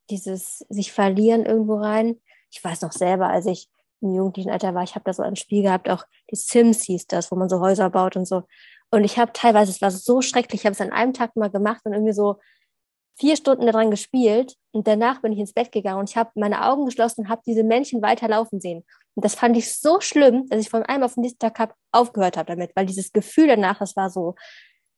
dieses 0.10 0.60
sich 0.70 0.92
verlieren 0.92 1.46
irgendwo 1.46 1.76
rein. 1.76 2.20
Ich 2.52 2.64
weiß 2.64 2.82
noch 2.82 2.92
selber, 2.92 3.28
als 3.28 3.46
ich 3.46 3.70
im 4.02 4.14
jugendlichen 4.14 4.52
Alter 4.52 4.74
war, 4.76 4.84
ich 4.84 4.96
habe 4.96 5.06
da 5.06 5.14
so 5.14 5.24
ein 5.24 5.36
Spiel 5.36 5.64
gehabt, 5.64 5.90
auch 5.90 6.06
die 6.32 6.36
Sims 6.36 6.84
hieß 6.84 7.08
das, 7.08 7.32
wo 7.32 7.36
man 7.36 7.50
so 7.50 7.60
Häuser 7.60 7.90
baut 7.90 8.16
und 8.16 8.28
so. 8.28 8.44
Und 8.92 9.04
ich 9.04 9.18
habe 9.18 9.34
teilweise, 9.34 9.72
es 9.72 9.82
war 9.82 9.92
so 9.92 10.22
schrecklich, 10.22 10.62
ich 10.62 10.66
habe 10.66 10.74
es 10.74 10.82
an 10.82 10.92
einem 10.92 11.14
Tag 11.14 11.36
mal 11.36 11.50
gemacht 11.50 11.82
und 11.84 11.94
irgendwie 11.94 12.14
so 12.14 12.38
vier 13.20 13.36
Stunden 13.36 13.66
daran 13.66 13.90
gespielt 13.90 14.56
und 14.72 14.88
danach 14.88 15.22
bin 15.22 15.34
ich 15.34 15.40
ins 15.40 15.54
Bett 15.54 15.72
gegangen 15.72 16.00
und 16.00 16.10
ich 16.10 16.18
habe 16.18 16.30
meine 16.36 16.66
Augen 16.66 16.86
geschlossen 16.86 17.22
und 17.22 17.30
habe 17.30 17.42
diese 17.46 17.64
Männchen 17.64 18.02
weiterlaufen 18.02 18.60
sehen. 18.60 18.86
Und 19.16 19.26
das 19.26 19.34
fand 19.34 19.58
ich 19.58 19.76
so 19.76 20.00
schlimm, 20.00 20.48
dass 20.50 20.62
ich 20.62 20.70
von 20.70 20.84
einem 20.84 21.04
auf 21.04 21.16
den 21.16 21.22
nächsten 21.22 21.40
Tag 21.40 21.58
hab, 21.58 21.74
aufgehört 21.92 22.38
habe 22.38 22.54
damit, 22.54 22.76
weil 22.76 22.86
dieses 22.86 23.12
Gefühl 23.12 23.48
danach, 23.48 23.80
das 23.80 23.96
war 23.96 24.12
so, 24.12 24.36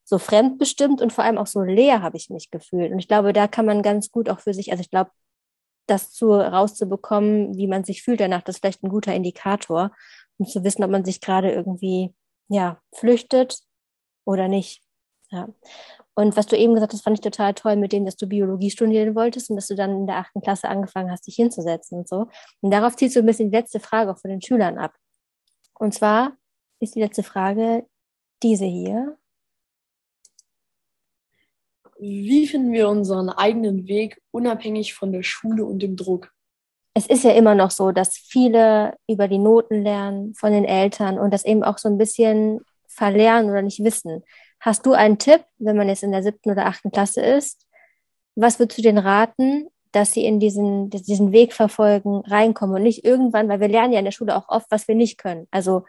so 0.10 0.18
fremdbestimmt 0.18 1.02
und 1.02 1.14
vor 1.14 1.24
allem 1.24 1.38
auch 1.38 1.46
so 1.46 1.62
leer 1.62 2.02
habe 2.02 2.18
ich 2.18 2.32
mich 2.32 2.50
gefühlt. 2.50 2.92
Und 2.92 2.98
ich 2.98 3.08
glaube, 3.08 3.32
da 3.32 3.48
kann 3.48 3.68
man 3.68 3.84
ganz 3.84 4.12
gut 4.12 4.28
auch 4.28 4.40
für 4.40 4.56
sich, 4.56 4.72
also 4.72 4.82
ich 4.82 4.90
glaube, 4.90 5.12
das 5.86 6.12
zu, 6.12 6.32
rauszubekommen, 6.32 7.56
wie 7.56 7.68
man 7.68 7.84
sich 7.84 8.02
fühlt 8.02 8.20
danach, 8.20 8.42
das 8.42 8.56
ist 8.56 8.62
vielleicht 8.62 8.84
ein 8.84 8.90
guter 8.90 9.14
Indikator, 9.14 9.92
um 10.40 10.48
zu 10.48 10.64
wissen, 10.64 10.84
ob 10.84 10.90
man 10.90 11.06
sich 11.06 11.22
gerade 11.22 11.52
irgendwie, 11.52 12.14
ja, 12.48 12.82
flüchtet 12.92 13.60
oder 14.26 14.48
nicht. 14.48 14.82
Ja. 15.30 15.48
Und 16.16 16.36
was 16.36 16.48
du 16.48 16.58
eben 16.58 16.74
gesagt 16.74 16.94
hast, 16.94 17.04
fand 17.04 17.20
ich 17.20 17.22
total 17.22 17.54
toll 17.54 17.76
mit 17.76 17.94
dem, 17.94 18.06
dass 18.06 18.16
du 18.16 18.26
Biologie 18.26 18.72
studieren 18.72 19.14
wolltest 19.14 19.52
und 19.52 19.58
dass 19.58 19.68
du 19.68 19.76
dann 19.76 19.92
in 19.92 20.08
der 20.08 20.18
achten 20.18 20.42
Klasse 20.42 20.70
angefangen 20.70 21.12
hast, 21.12 21.28
dich 21.28 21.36
hinzusetzen 21.36 22.00
und 22.00 22.10
so. 22.10 22.28
Und 22.62 22.72
darauf 22.72 22.96
ziehst 22.96 23.16
du 23.16 23.20
ein 23.20 23.28
bisschen 23.28 23.52
die 23.52 23.58
letzte 23.58 23.80
Frage 23.80 24.12
auch 24.12 24.18
von 24.18 24.32
den 24.32 24.42
Schülern 24.42 24.80
ab. 24.80 24.96
Und 25.76 25.94
zwar 25.94 26.36
ist 26.80 26.96
die 26.96 27.00
letzte 27.00 27.22
Frage 27.22 27.86
diese 28.42 28.66
hier. 28.66 29.20
Wie 32.00 32.48
finden 32.48 32.72
wir 32.72 32.88
unseren 32.88 33.30
eigenen 33.30 33.88
Weg 33.88 34.22
unabhängig 34.32 34.94
von 34.94 35.12
der 35.12 35.24
Schule 35.24 35.66
und 35.66 35.80
dem 35.84 35.98
Druck? 35.98 36.32
Es 36.94 37.08
ist 37.08 37.24
ja 37.24 37.32
immer 37.32 37.56
noch 37.56 37.72
so, 37.72 37.92
dass 37.92 38.18
viele 38.18 38.96
über 39.08 39.28
die 39.28 39.38
Noten 39.38 39.84
lernen 39.84 40.34
von 40.34 40.52
den 40.52 40.66
Eltern 40.66 41.20
und 41.20 41.34
das 41.34 41.46
eben 41.46 41.64
auch 41.64 41.78
so 41.78 41.90
ein 41.90 41.98
bisschen 41.98 42.62
verlernen 42.88 43.50
oder 43.50 43.62
nicht 43.62 43.84
wissen. 43.84 44.24
Hast 44.60 44.86
du 44.86 44.94
einen 44.94 45.18
Tipp, 45.18 45.44
wenn 45.58 45.78
man 45.78 45.88
jetzt 45.88 46.04
in 46.04 46.12
der 46.12 46.24
siebten 46.24 46.52
oder 46.52 46.66
achten 46.66 46.92
Klasse 46.92 47.22
ist? 47.22 47.66
Was 48.36 48.60
würdest 48.60 48.78
du 48.78 48.82
denen 48.82 48.98
raten, 48.98 49.68
dass 49.92 50.14
sie 50.14 50.26
in 50.26 50.40
diesen, 50.40 50.90
diesen 50.90 51.32
Weg 51.32 51.54
verfolgen, 51.54 52.22
reinkommen 52.26 52.76
und 52.76 52.84
nicht 52.84 53.04
irgendwann, 53.04 53.50
weil 53.50 53.60
wir 53.60 53.68
lernen 53.68 53.94
ja 53.94 54.00
in 54.00 54.06
der 54.06 54.12
Schule 54.12 54.36
auch 54.36 54.48
oft, 54.48 54.68
was 54.70 54.88
wir 54.88 54.96
nicht 54.96 55.18
können. 55.18 55.48
Also, 55.52 55.86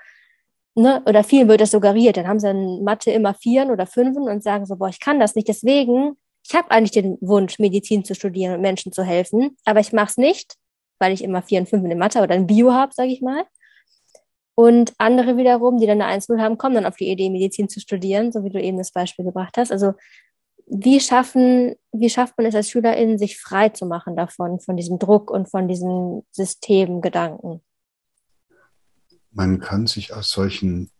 ne, 0.75 1.03
oder 1.07 1.25
vielen 1.25 1.49
wird 1.49 1.61
das 1.61 1.71
suggeriert. 1.71 2.17
Dann 2.17 2.29
haben 2.29 2.41
sie 2.41 2.51
in 2.51 2.85
Mathe 2.85 3.11
immer 3.11 3.35
Vieren 3.35 3.71
oder 3.71 3.87
Fünfen 3.87 4.25
und 4.25 4.43
sagen 4.43 4.67
so, 4.67 4.77
boah, 4.77 4.89
ich 4.89 5.01
kann 5.01 5.21
das 5.21 5.35
nicht. 5.35 5.49
Deswegen, 5.49 6.17
ich 6.47 6.55
habe 6.55 6.71
eigentlich 6.71 6.93
den 6.93 7.19
Wunsch, 7.21 7.59
Medizin 7.59 8.05
zu 8.05 8.15
studieren 8.15 8.55
und 8.55 8.61
Menschen 8.61 8.93
zu 8.93 9.03
helfen, 9.03 9.57
aber 9.65 9.81
ich 9.81 9.93
mache 9.93 10.11
es 10.11 10.17
nicht, 10.17 10.55
weil 10.99 11.13
ich 11.13 11.25
immer 11.25 11.43
Vier 11.43 11.61
und 11.61 11.69
Fünfen 11.69 11.91
in 11.91 11.99
Mathe 11.99 12.21
oder 12.21 12.35
in 12.35 12.47
Bio 12.47 12.73
habe, 12.73 12.93
sage 12.95 13.11
ich 13.11 13.23
mal. 13.23 13.45
Und 14.55 14.93
andere 14.99 15.37
wiederum, 15.37 15.79
die 15.79 15.87
dann 15.87 16.03
eine 16.03 16.21
1-0 16.21 16.39
haben, 16.39 16.59
kommen 16.59 16.75
dann 16.75 16.87
auf 16.87 16.97
die 16.97 17.09
Idee, 17.09 17.31
Medizin 17.31 17.69
zu 17.69 17.81
studieren, 17.81 18.31
so 18.31 18.45
wie 18.45 18.51
du 18.51 18.61
eben 18.61 18.77
das 18.77 18.93
Beispiel 18.93 19.25
gebracht 19.25 19.57
hast. 19.57 19.73
Also 19.73 19.95
wie 20.67 21.01
schaffen, 21.01 21.75
wie 21.93 22.11
schafft 22.11 22.37
man 22.37 22.47
es 22.47 22.55
als 22.55 22.69
SchülerInnen, 22.71 23.19
sich 23.19 23.41
frei 23.41 23.71
zu 23.71 23.87
machen 23.87 24.17
davon, 24.17 24.61
von 24.61 24.77
diesem 24.77 24.99
Druck 24.99 25.31
und 25.31 25.49
von 25.51 25.67
diesen 25.67 26.25
Systemgedanken? 26.31 27.63
Man 29.33 29.61
kann 29.61 29.87
sich 29.87 30.13
aus 30.13 30.31
solchen 30.31 30.91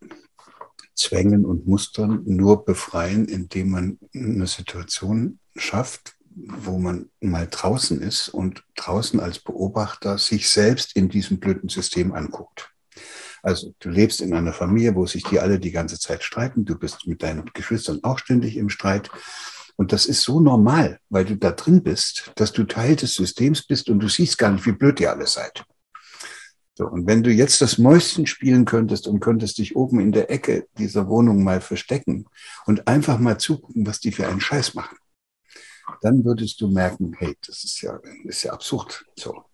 Zwängen 0.95 1.45
und 1.45 1.67
Mustern 1.67 2.23
nur 2.27 2.65
befreien, 2.65 3.27
indem 3.27 3.71
man 3.71 3.99
eine 4.15 4.47
Situation 4.47 5.39
schafft, 5.57 6.15
wo 6.35 6.79
man 6.79 7.11
mal 7.21 7.49
draußen 7.51 8.01
ist 8.01 8.29
und 8.29 8.63
draußen 8.77 9.19
als 9.19 9.39
Beobachter 9.39 10.19
sich 10.19 10.49
selbst 10.49 10.95
in 10.97 11.09
diesem 11.09 11.41
blöden 11.41 11.69
System 11.69 12.13
anguckt. 12.13 12.71
Also 13.43 13.75
du 13.81 13.89
lebst 13.89 14.21
in 14.21 14.35
einer 14.35 14.53
Familie, 14.53 14.95
wo 14.95 15.07
sich 15.07 15.25
die 15.25 15.41
alle 15.41 15.59
die 15.59 15.71
ganze 15.71 15.99
Zeit 15.99 16.23
streiten. 16.23 16.65
Du 16.65 16.79
bist 16.79 17.07
mit 17.07 17.23
deinen 17.23 17.47
Geschwistern 17.55 18.01
auch 18.03 18.19
ständig 18.19 18.57
im 18.57 18.69
Streit. 18.69 19.11
Und 19.77 19.93
das 19.93 20.05
ist 20.05 20.23
so 20.23 20.41
normal, 20.41 20.99
weil 21.09 21.25
du 21.25 21.37
da 21.37 21.53
drin 21.53 21.83
bist, 21.83 22.33
dass 22.37 22.53
du 22.53 22.65
Teil 22.65 22.97
des 22.97 23.15
Systems 23.15 23.67
bist 23.67 23.89
und 23.89 24.01
du 24.01 24.09
siehst 24.09 24.37
gar 24.37 24.51
nicht, 24.51 24.67
wie 24.67 24.73
blöd 24.73 25.01
ihr 25.01 25.11
alle 25.11 25.27
seid. 25.27 25.65
So, 26.81 26.87
und 26.87 27.07
wenn 27.07 27.23
du 27.23 27.31
jetzt 27.31 27.61
das 27.61 27.77
Mäuschen 27.77 28.27
spielen 28.27 28.65
könntest 28.65 29.07
und 29.07 29.21
könntest 29.21 29.59
dich 29.59 29.77
oben 29.77 30.01
in 30.01 30.13
der 30.13 30.31
Ecke 30.31 30.67
dieser 30.79 31.09
Wohnung 31.09 31.45
mal 31.45 31.61
verstecken 31.61 32.25
und 32.65 32.89
einfach 32.89 33.19
mal 33.19 33.37
zugucken, 33.37 33.87
was 33.87 34.01
die 34.01 34.13
für 34.13 34.27
einen 34.27 34.41
Scheiß 34.41 34.73
machen, 34.73 34.97
dann 36.01 36.25
würdest 36.25 36.59
du 36.59 36.69
merken, 36.69 37.13
hey, 37.19 37.37
das 37.47 37.65
ist 37.65 37.83
ja, 37.83 38.01
ist 38.25 38.45
ja 38.45 38.55
absurd. 38.55 39.05
So. 39.15 39.45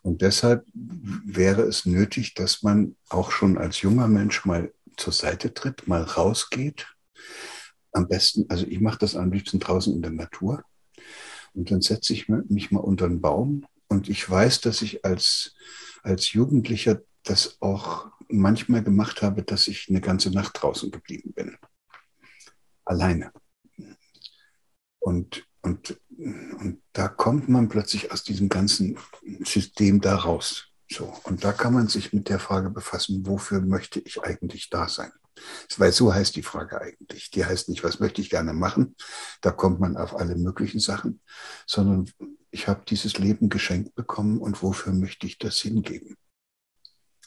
Und 0.00 0.22
deshalb 0.22 0.64
wäre 0.72 1.60
es 1.60 1.84
nötig, 1.84 2.32
dass 2.32 2.62
man 2.62 2.96
auch 3.10 3.32
schon 3.32 3.58
als 3.58 3.82
junger 3.82 4.08
Mensch 4.08 4.46
mal 4.46 4.72
zur 4.96 5.12
Seite 5.12 5.52
tritt, 5.52 5.86
mal 5.86 6.04
rausgeht. 6.04 6.86
Am 7.92 8.08
besten, 8.08 8.46
also 8.48 8.66
ich 8.66 8.80
mache 8.80 9.00
das 9.00 9.14
am 9.14 9.30
liebsten 9.30 9.60
draußen 9.60 9.94
in 9.94 10.00
der 10.00 10.12
Natur. 10.12 10.64
Und 11.52 11.70
dann 11.70 11.82
setze 11.82 12.14
ich 12.14 12.30
mich 12.30 12.70
mal 12.70 12.80
unter 12.80 13.04
einen 13.04 13.20
Baum. 13.20 13.66
Und 13.88 14.08
ich 14.08 14.28
weiß, 14.28 14.62
dass 14.62 14.80
ich 14.80 15.04
als, 15.04 15.54
als 16.06 16.32
Jugendlicher 16.32 17.02
das 17.24 17.56
auch 17.60 18.06
manchmal 18.28 18.82
gemacht 18.82 19.22
habe, 19.22 19.42
dass 19.42 19.68
ich 19.68 19.88
eine 19.88 20.00
ganze 20.00 20.30
Nacht 20.30 20.62
draußen 20.62 20.90
geblieben 20.90 21.32
bin. 21.34 21.56
Alleine. 22.84 23.32
Und, 25.00 25.44
und 25.62 25.98
und 26.18 26.82
da 26.92 27.08
kommt 27.08 27.48
man 27.48 27.68
plötzlich 27.68 28.10
aus 28.10 28.22
diesem 28.22 28.48
ganzen 28.48 28.98
System 29.44 30.00
da 30.00 30.16
raus. 30.16 30.68
So. 30.90 31.12
Und 31.24 31.44
da 31.44 31.52
kann 31.52 31.74
man 31.74 31.88
sich 31.88 32.12
mit 32.12 32.28
der 32.28 32.38
Frage 32.38 32.70
befassen, 32.70 33.26
wofür 33.26 33.60
möchte 33.60 34.00
ich 34.00 34.22
eigentlich 34.22 34.70
da 34.70 34.88
sein? 34.88 35.12
Weil 35.76 35.92
so 35.92 36.14
heißt 36.14 36.34
die 36.36 36.42
Frage 36.42 36.80
eigentlich. 36.80 37.30
Die 37.30 37.44
heißt 37.44 37.68
nicht, 37.68 37.84
was 37.84 38.00
möchte 38.00 38.22
ich 38.22 38.30
gerne 38.30 38.54
machen? 38.54 38.96
Da 39.42 39.50
kommt 39.50 39.80
man 39.80 39.96
auf 39.96 40.16
alle 40.16 40.36
möglichen 40.36 40.80
Sachen, 40.80 41.20
sondern 41.66 42.10
ich 42.50 42.68
habe 42.68 42.82
dieses 42.88 43.18
Leben 43.18 43.48
geschenkt 43.48 43.94
bekommen 43.94 44.38
und 44.38 44.62
wofür 44.62 44.92
möchte 44.92 45.26
ich 45.26 45.38
das 45.38 45.58
hingeben? 45.58 46.16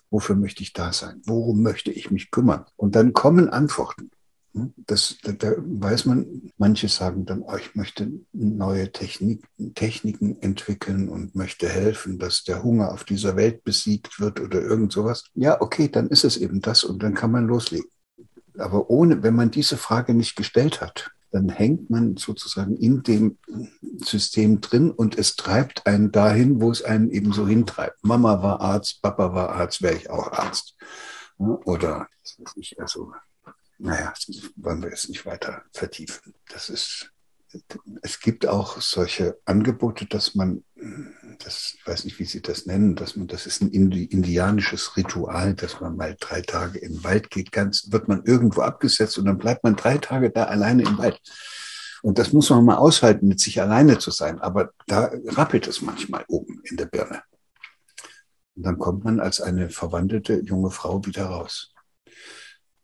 Wofür 0.09 0.35
möchte 0.35 0.63
ich 0.63 0.73
da 0.73 0.91
sein? 0.91 1.21
Worum 1.25 1.61
möchte 1.61 1.91
ich 1.91 2.09
mich 2.09 2.31
kümmern? 2.31 2.65
Und 2.75 2.95
dann 2.95 3.13
kommen 3.13 3.49
Antworten. 3.49 4.09
Das, 4.53 5.17
da, 5.21 5.31
da 5.33 5.53
weiß 5.57 6.05
man, 6.05 6.51
manche 6.57 6.87
sagen 6.87 7.25
dann, 7.25 7.43
oh, 7.43 7.55
ich 7.55 7.75
möchte 7.75 8.11
neue 8.33 8.91
Technik, 8.91 9.45
Techniken 9.75 10.41
entwickeln 10.41 11.07
und 11.07 11.35
möchte 11.35 11.69
helfen, 11.69 12.17
dass 12.17 12.43
der 12.43 12.63
Hunger 12.63 12.91
auf 12.91 13.03
dieser 13.03 13.35
Welt 13.35 13.63
besiegt 13.63 14.19
wird 14.19 14.39
oder 14.39 14.59
irgend 14.59 14.91
sowas. 14.91 15.25
Ja, 15.35 15.61
okay, 15.61 15.87
dann 15.87 16.07
ist 16.07 16.23
es 16.23 16.37
eben 16.37 16.61
das 16.61 16.83
und 16.83 17.03
dann 17.03 17.13
kann 17.13 17.31
man 17.31 17.45
loslegen. 17.45 17.91
Aber 18.57 18.89
ohne, 18.89 19.21
wenn 19.21 19.35
man 19.35 19.51
diese 19.51 19.77
Frage 19.77 20.15
nicht 20.15 20.35
gestellt 20.35 20.81
hat, 20.81 21.11
dann 21.31 21.49
hängt 21.49 21.89
man 21.89 22.17
sozusagen 22.17 22.75
in 22.75 23.03
dem 23.03 23.37
System 23.97 24.61
drin 24.61 24.91
und 24.91 25.17
es 25.17 25.35
treibt 25.35 25.85
einen 25.85 26.11
dahin, 26.11 26.61
wo 26.61 26.71
es 26.71 26.81
einen 26.83 27.11
eben 27.11 27.33
so 27.33 27.47
hintreibt. 27.47 28.03
Mama 28.03 28.41
war 28.41 28.61
Arzt, 28.61 29.01
Papa 29.01 29.33
war 29.33 29.49
Arzt, 29.49 29.81
wäre 29.81 29.95
ich 29.95 30.09
auch 30.09 30.31
Arzt. 30.31 30.75
Oder, 31.37 32.07
also 32.77 33.13
naja, 33.77 34.13
wollen 34.57 34.81
wir 34.81 34.89
jetzt 34.89 35.09
nicht 35.09 35.25
weiter 35.25 35.63
vertiefen. 35.71 36.33
Das 36.49 36.69
ist, 36.69 37.11
es 38.01 38.19
gibt 38.19 38.47
auch 38.47 38.79
solche 38.81 39.37
Angebote, 39.45 40.05
dass 40.05 40.35
man, 40.35 40.63
das 41.39 41.75
ich 41.75 41.87
weiß 41.87 42.05
nicht, 42.05 42.19
wie 42.19 42.25
Sie 42.25 42.41
das 42.41 42.65
nennen, 42.65 42.95
dass 42.95 43.15
man, 43.15 43.27
das 43.27 43.45
ist 43.45 43.61
ein 43.61 43.71
indianisches 43.71 44.95
Ritual, 44.97 45.55
dass 45.55 45.81
man 45.81 45.95
mal 45.95 46.15
drei 46.19 46.41
Tage 46.41 46.79
im 46.79 47.03
Wald 47.03 47.29
geht, 47.29 47.51
ganz, 47.51 47.91
wird 47.91 48.07
man 48.07 48.23
irgendwo 48.23 48.61
abgesetzt 48.61 49.17
und 49.17 49.25
dann 49.25 49.37
bleibt 49.37 49.63
man 49.63 49.75
drei 49.75 49.97
Tage 49.97 50.29
da 50.29 50.45
alleine 50.45 50.83
im 50.83 50.97
Wald. 50.97 51.19
Und 52.01 52.17
das 52.17 52.31
muss 52.31 52.49
man 52.49 52.63
mal 52.63 52.77
aushalten, 52.77 53.27
mit 53.27 53.39
sich 53.39 53.59
alleine 53.61 53.99
zu 53.99 54.11
sein. 54.11 54.39
Aber 54.39 54.71
da 54.87 55.11
rappelt 55.25 55.67
es 55.67 55.81
manchmal 55.81 56.23
oben 56.27 56.61
in 56.63 56.77
der 56.77 56.85
Birne. 56.85 57.23
Und 58.55 58.63
dann 58.63 58.77
kommt 58.77 59.03
man 59.03 59.19
als 59.19 59.41
eine 59.41 59.69
verwandelte 59.69 60.41
junge 60.45 60.71
Frau 60.71 61.05
wieder 61.05 61.25
raus. 61.25 61.73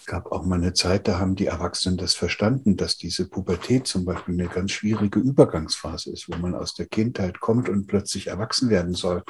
Es 0.06 0.12
gab 0.12 0.32
auch 0.32 0.46
mal 0.46 0.60
eine 0.60 0.74
Zeit, 0.74 1.08
da 1.08 1.18
haben 1.18 1.34
die 1.34 1.48
Erwachsenen 1.48 1.98
das 1.98 2.14
verstanden, 2.14 2.78
dass 2.78 2.96
diese 2.96 3.28
Pubertät 3.28 3.88
zum 3.88 4.06
Beispiel 4.06 4.36
eine 4.36 4.48
ganz 4.48 4.70
schwierige 4.70 5.20
Übergangsphase 5.20 6.12
ist, 6.12 6.30
wo 6.30 6.38
man 6.38 6.54
aus 6.54 6.76
der 6.76 6.86
Kindheit 6.86 7.40
kommt 7.40 7.70
und 7.70 7.88
plötzlich 7.88 8.28
erwachsen 8.28 8.70
werden 8.70 8.94
soll. 8.94 9.24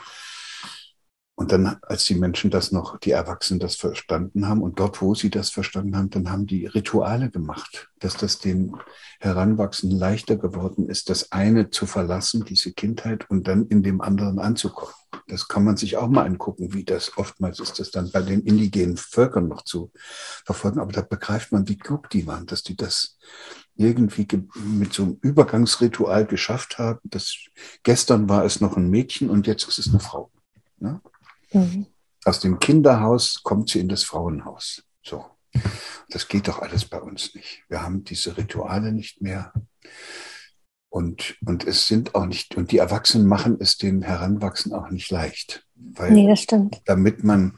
Und 1.36 1.54
dann, 1.54 1.78
als 1.82 2.04
die 2.04 2.16
Menschen 2.16 2.52
das 2.52 2.74
noch, 2.74 3.00
die 3.00 3.12
Erwachsenen 3.12 3.62
das 3.62 3.78
verstanden 3.78 4.50
haben 4.50 4.62
und 4.62 4.78
dort, 4.78 5.02
wo 5.02 5.16
sie 5.16 5.30
das 5.30 5.50
verstanden 5.50 5.96
haben, 5.96 6.10
dann 6.10 6.30
haben 6.30 6.46
die 6.46 6.66
Rituale 6.66 7.32
gemacht, 7.32 7.90
dass 8.00 8.18
das 8.18 8.40
den 8.40 8.76
Heranwachsenden 9.22 9.98
leichter 9.98 10.36
geworden 10.36 10.90
ist, 10.90 11.10
das 11.10 11.32
eine 11.32 11.70
zu 11.70 11.86
verlassen, 11.86 12.44
diese 12.44 12.74
Kindheit, 12.74 13.30
und 13.30 13.48
dann 13.48 13.66
in 13.68 13.82
dem 13.82 14.02
anderen 14.02 14.40
anzukommen. 14.40 14.94
Das 15.28 15.48
kann 15.48 15.64
man 15.64 15.78
sich 15.78 15.98
auch 15.98 16.08
mal 16.08 16.26
angucken, 16.26 16.74
wie 16.74 16.84
das 16.84 17.18
oftmals 17.18 17.60
ist, 17.60 17.80
das 17.80 17.92
dann 17.92 18.12
bei 18.12 18.22
den 18.22 18.42
indigenen 18.42 18.98
Völkern 18.98 19.48
noch 19.48 19.64
zu 19.64 19.92
verfolgen. 20.46 20.80
Aber 20.80 20.92
da 20.92 21.02
begreift 21.02 21.52
man, 21.52 21.68
wie 21.68 21.78
klug 21.78 22.10
die 22.10 22.28
waren, 22.28 22.46
dass 22.46 22.64
die 22.64 22.76
das 22.76 23.18
irgendwie 23.76 24.28
mit 24.56 24.94
so 24.94 25.04
einem 25.04 25.18
Übergangsritual 25.22 26.26
geschafft 26.26 26.78
haben. 26.78 27.00
Das, 27.04 27.36
gestern 27.84 28.30
war 28.30 28.46
es 28.46 28.62
noch 28.62 28.78
ein 28.78 28.90
Mädchen 28.90 29.30
und 29.30 29.48
jetzt 29.48 29.68
ist 29.68 29.80
es 29.80 29.90
eine 29.90 30.00
Frau. 30.00 30.32
Ne? 30.80 31.02
Mhm. 31.52 31.88
Aus 32.24 32.40
dem 32.40 32.60
Kinderhaus 32.60 33.42
kommt 33.44 33.70
sie 33.70 33.80
in 33.80 33.90
das 33.90 34.04
Frauenhaus. 34.04 34.84
So. 35.04 35.26
Das 36.10 36.28
geht 36.28 36.48
doch 36.48 36.60
alles 36.60 36.86
bei 36.86 37.00
uns 37.00 37.34
nicht. 37.36 37.64
Wir 37.70 37.82
haben 37.82 38.04
diese 38.04 38.38
Rituale 38.38 38.92
nicht 38.92 39.22
mehr. 39.22 39.54
Und, 40.96 41.36
und 41.46 41.68
es 41.68 41.88
sind 41.88 42.16
auch 42.16 42.26
nicht, 42.26 42.56
und 42.56 42.72
die 42.72 42.78
Erwachsenen 42.78 43.28
machen 43.28 43.58
es 43.60 43.76
den 43.76 44.02
Heranwachsen 44.02 44.72
auch 44.72 44.90
nicht 44.90 45.12
leicht. 45.12 45.68
Weil 45.76 46.12
nee, 46.12 46.26
das 46.26 46.40
stimmt. 46.40 46.82
Damit 46.86 47.22
man, 47.22 47.58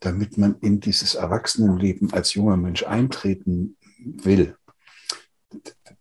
damit 0.00 0.36
man 0.36 0.56
in 0.60 0.80
dieses 0.80 1.14
Erwachsenenleben 1.14 2.12
als 2.12 2.34
junger 2.34 2.58
Mensch 2.58 2.82
eintreten 2.82 3.78
will, 3.98 4.58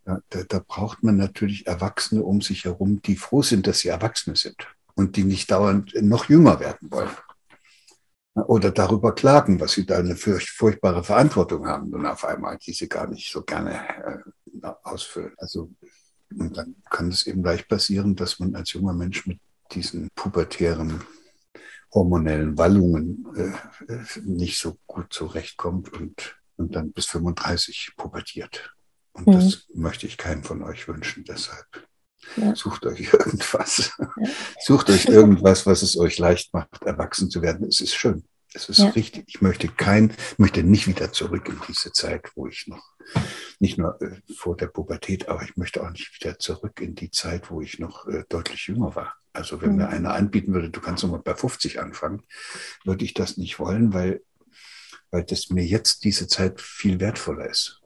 da, 0.03 0.19
da, 0.27 0.43
da 0.43 0.59
braucht 0.59 1.03
man 1.03 1.15
natürlich 1.15 1.67
Erwachsene 1.67 2.21
um 2.21 2.41
sich 2.41 2.65
herum, 2.65 3.01
die 3.01 3.15
froh 3.15 3.43
sind, 3.43 3.65
dass 3.65 3.79
sie 3.79 3.87
Erwachsene 3.87 4.35
sind 4.35 4.67
und 4.93 5.15
die 5.15 5.23
nicht 5.23 5.51
dauernd 5.51 5.93
noch 6.01 6.27
jünger 6.27 6.59
werden 6.59 6.91
wollen. 6.91 7.11
Oder 8.35 8.71
darüber 8.71 9.15
klagen, 9.15 9.61
was 9.61 9.71
sie 9.71 9.85
da 9.85 9.99
eine 9.99 10.17
furchtbare 10.17 11.05
Verantwortung 11.05 11.65
haben 11.65 11.93
und 11.93 12.05
auf 12.05 12.25
einmal, 12.25 12.57
die 12.57 12.73
sie 12.73 12.89
gar 12.89 13.07
nicht 13.07 13.31
so 13.31 13.43
gerne 13.43 14.23
äh, 14.61 14.67
ausfüllen. 14.83 15.31
Also, 15.37 15.71
und 16.39 16.57
dann 16.57 16.75
kann 16.89 17.09
es 17.09 17.25
eben 17.27 17.43
leicht 17.43 17.67
passieren, 17.67 18.15
dass 18.15 18.39
man 18.39 18.55
als 18.55 18.73
junger 18.73 18.93
Mensch 18.93 19.25
mit 19.25 19.39
diesen 19.71 20.09
pubertären 20.15 21.01
hormonellen 21.93 22.57
Wallungen 22.57 23.25
äh, 23.35 23.97
nicht 24.23 24.59
so 24.59 24.77
gut 24.87 25.13
zurechtkommt 25.13 25.93
und, 25.93 26.35
und 26.57 26.75
dann 26.75 26.91
bis 26.91 27.05
35 27.07 27.93
pubertiert. 27.95 28.73
Und 29.13 29.27
mhm. 29.27 29.33
das 29.33 29.67
möchte 29.73 30.07
ich 30.07 30.17
keinem 30.17 30.43
von 30.43 30.63
euch 30.63 30.87
wünschen, 30.87 31.23
deshalb. 31.23 31.65
Ja. 32.37 32.55
Sucht 32.55 32.85
euch 32.85 33.13
irgendwas. 33.13 33.91
Ja. 33.99 34.07
Sucht 34.59 34.89
euch 34.89 35.05
irgendwas, 35.05 35.65
was 35.65 35.83
es 35.83 35.97
euch 35.97 36.17
leicht 36.17 36.53
macht, 36.53 36.81
erwachsen 36.83 37.29
zu 37.29 37.41
werden. 37.41 37.67
Es 37.67 37.79
ist 37.79 37.93
schön. 37.93 38.23
Es 38.53 38.69
ist 38.69 38.79
ja. 38.79 38.89
richtig. 38.89 39.25
Ich 39.27 39.41
möchte 39.41 39.67
kein, 39.67 40.13
möchte 40.37 40.63
nicht 40.63 40.87
wieder 40.87 41.11
zurück 41.11 41.47
in 41.49 41.59
diese 41.67 41.91
Zeit, 41.91 42.31
wo 42.35 42.47
ich 42.47 42.67
noch, 42.67 42.83
nicht 43.59 43.77
nur 43.77 44.01
äh, 44.01 44.21
vor 44.35 44.55
der 44.55 44.67
Pubertät, 44.67 45.27
aber 45.27 45.43
ich 45.43 45.57
möchte 45.57 45.83
auch 45.83 45.89
nicht 45.89 46.13
wieder 46.19 46.39
zurück 46.39 46.79
in 46.81 46.95
die 46.95 47.11
Zeit, 47.11 47.49
wo 47.49 47.61
ich 47.61 47.79
noch 47.79 48.07
äh, 48.07 48.23
deutlich 48.29 48.67
jünger 48.67 48.95
war. 48.95 49.15
Also 49.33 49.61
wenn 49.61 49.71
mhm. 49.71 49.77
mir 49.77 49.89
einer 49.89 50.13
anbieten 50.13 50.53
würde, 50.53 50.69
du 50.69 50.79
kannst 50.79 51.03
nochmal 51.03 51.21
bei 51.23 51.35
50 51.35 51.79
anfangen, 51.79 52.21
würde 52.85 53.03
ich 53.03 53.13
das 53.13 53.37
nicht 53.37 53.59
wollen, 53.59 53.93
weil, 53.93 54.21
weil 55.09 55.23
das 55.23 55.49
mir 55.49 55.65
jetzt 55.65 56.03
diese 56.03 56.27
Zeit 56.27 56.61
viel 56.61 56.99
wertvoller 56.99 57.49
ist. 57.49 57.81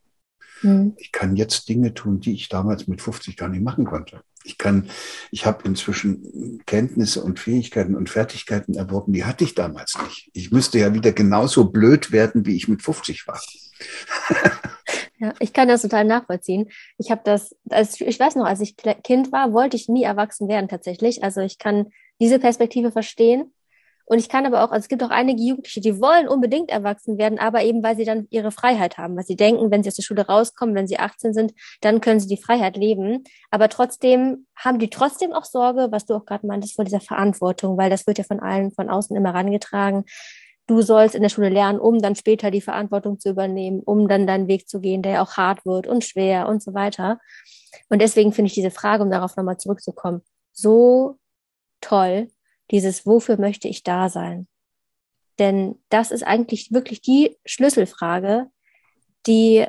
Mhm. 0.61 0.93
Ich 0.97 1.11
kann 1.11 1.35
jetzt 1.35 1.69
Dinge 1.69 1.93
tun, 1.93 2.19
die 2.19 2.33
ich 2.33 2.49
damals 2.49 2.87
mit 2.87 3.01
50 3.01 3.37
gar 3.37 3.49
nicht 3.49 3.63
machen 3.63 3.85
konnte. 3.85 4.21
Ich 4.47 4.57
kann, 4.57 4.89
ich 5.29 5.45
habe 5.45 5.67
inzwischen 5.67 6.61
Kenntnisse 6.65 7.21
und 7.21 7.39
Fähigkeiten 7.39 7.95
und 7.95 8.09
Fertigkeiten 8.09 8.75
erworben, 8.75 9.13
die 9.13 9.25
hatte 9.25 9.43
ich 9.43 9.55
damals 9.55 9.97
nicht. 10.03 10.29
Ich 10.33 10.51
müsste 10.51 10.79
ja 10.79 10.93
wieder 10.93 11.11
genauso 11.11 11.69
blöd 11.69 12.11
werden, 12.11 12.45
wie 12.45 12.55
ich 12.55 12.67
mit 12.67 12.81
50 12.81 13.27
war. 13.27 13.41
Ja, 15.19 15.33
ich 15.39 15.51
kann 15.51 15.67
das 15.67 15.81
total 15.81 16.05
nachvollziehen. 16.05 16.69
Ich 16.99 17.09
habe 17.09 17.21
das, 17.23 17.55
als 17.71 17.99
ich 17.99 18.19
weiß 18.19 18.35
noch, 18.35 18.45
als 18.45 18.61
ich 18.61 18.75
Kind 18.77 19.31
war, 19.31 19.51
wollte 19.51 19.75
ich 19.75 19.89
nie 19.89 20.03
erwachsen 20.03 20.47
werden 20.47 20.67
tatsächlich. 20.67 21.23
Also 21.23 21.41
ich 21.41 21.57
kann 21.57 21.87
diese 22.19 22.37
Perspektive 22.37 22.91
verstehen. 22.91 23.51
Und 24.09 24.19
ich 24.19 24.29
kann 24.29 24.45
aber 24.45 24.63
auch, 24.63 24.71
also 24.71 24.83
es 24.83 24.87
gibt 24.87 25.03
auch 25.03 25.09
einige 25.09 25.41
Jugendliche, 25.41 25.81
die 25.81 25.99
wollen 25.99 26.29
unbedingt 26.29 26.69
erwachsen 26.69 27.17
werden, 27.17 27.39
aber 27.39 27.63
eben 27.63 27.83
weil 27.83 27.97
sie 27.97 28.05
dann 28.05 28.25
ihre 28.29 28.51
Freiheit 28.51 28.97
haben, 28.97 29.17
weil 29.17 29.25
sie 29.25 29.35
denken, 29.35 29.69
wenn 29.69 29.83
sie 29.83 29.89
aus 29.89 29.95
der 29.95 30.03
Schule 30.03 30.25
rauskommen, 30.25 30.75
wenn 30.75 30.87
sie 30.87 30.97
18 30.97 31.33
sind, 31.33 31.53
dann 31.81 31.99
können 31.99 32.21
sie 32.21 32.29
die 32.29 32.41
Freiheit 32.41 32.77
leben. 32.77 33.25
Aber 33.51 33.67
trotzdem 33.67 34.47
haben 34.55 34.79
die 34.79 34.89
trotzdem 34.89 35.33
auch 35.33 35.43
Sorge, 35.43 35.89
was 35.91 36.05
du 36.05 36.15
auch 36.15 36.25
gerade 36.25 36.47
meintest, 36.47 36.75
vor 36.75 36.85
dieser 36.85 37.01
Verantwortung, 37.01 37.77
weil 37.77 37.89
das 37.89 38.07
wird 38.07 38.17
ja 38.17 38.23
von 38.23 38.39
allen 38.39 38.71
von 38.71 38.89
außen 38.89 39.15
immer 39.15 39.33
rangetragen. 39.33 40.05
Du 40.67 40.81
sollst 40.81 41.13
in 41.13 41.21
der 41.21 41.29
Schule 41.29 41.49
lernen, 41.49 41.79
um 41.79 41.99
dann 41.99 42.15
später 42.15 42.49
die 42.49 42.61
Verantwortung 42.61 43.19
zu 43.19 43.29
übernehmen, 43.29 43.81
um 43.83 44.07
dann 44.07 44.25
deinen 44.25 44.47
Weg 44.47 44.69
zu 44.69 44.79
gehen, 44.79 45.01
der 45.01 45.11
ja 45.13 45.21
auch 45.21 45.35
hart 45.35 45.65
wird 45.65 45.85
und 45.85 46.05
schwer 46.05 46.47
und 46.47 46.63
so 46.63 46.73
weiter. 46.73 47.19
Und 47.89 48.01
deswegen 48.01 48.31
finde 48.31 48.47
ich 48.47 48.53
diese 48.53 48.71
Frage, 48.71 49.03
um 49.03 49.11
darauf 49.11 49.35
nochmal 49.35 49.57
zurückzukommen, 49.57 50.21
so 50.53 51.17
toll, 51.81 52.29
dieses 52.71 53.05
Wofür 53.05 53.39
möchte 53.39 53.67
ich 53.67 53.83
da 53.83 54.09
sein? 54.09 54.47
Denn 55.39 55.75
das 55.89 56.11
ist 56.11 56.23
eigentlich 56.23 56.71
wirklich 56.71 57.01
die 57.01 57.37
Schlüsselfrage, 57.45 58.47
die 59.27 59.65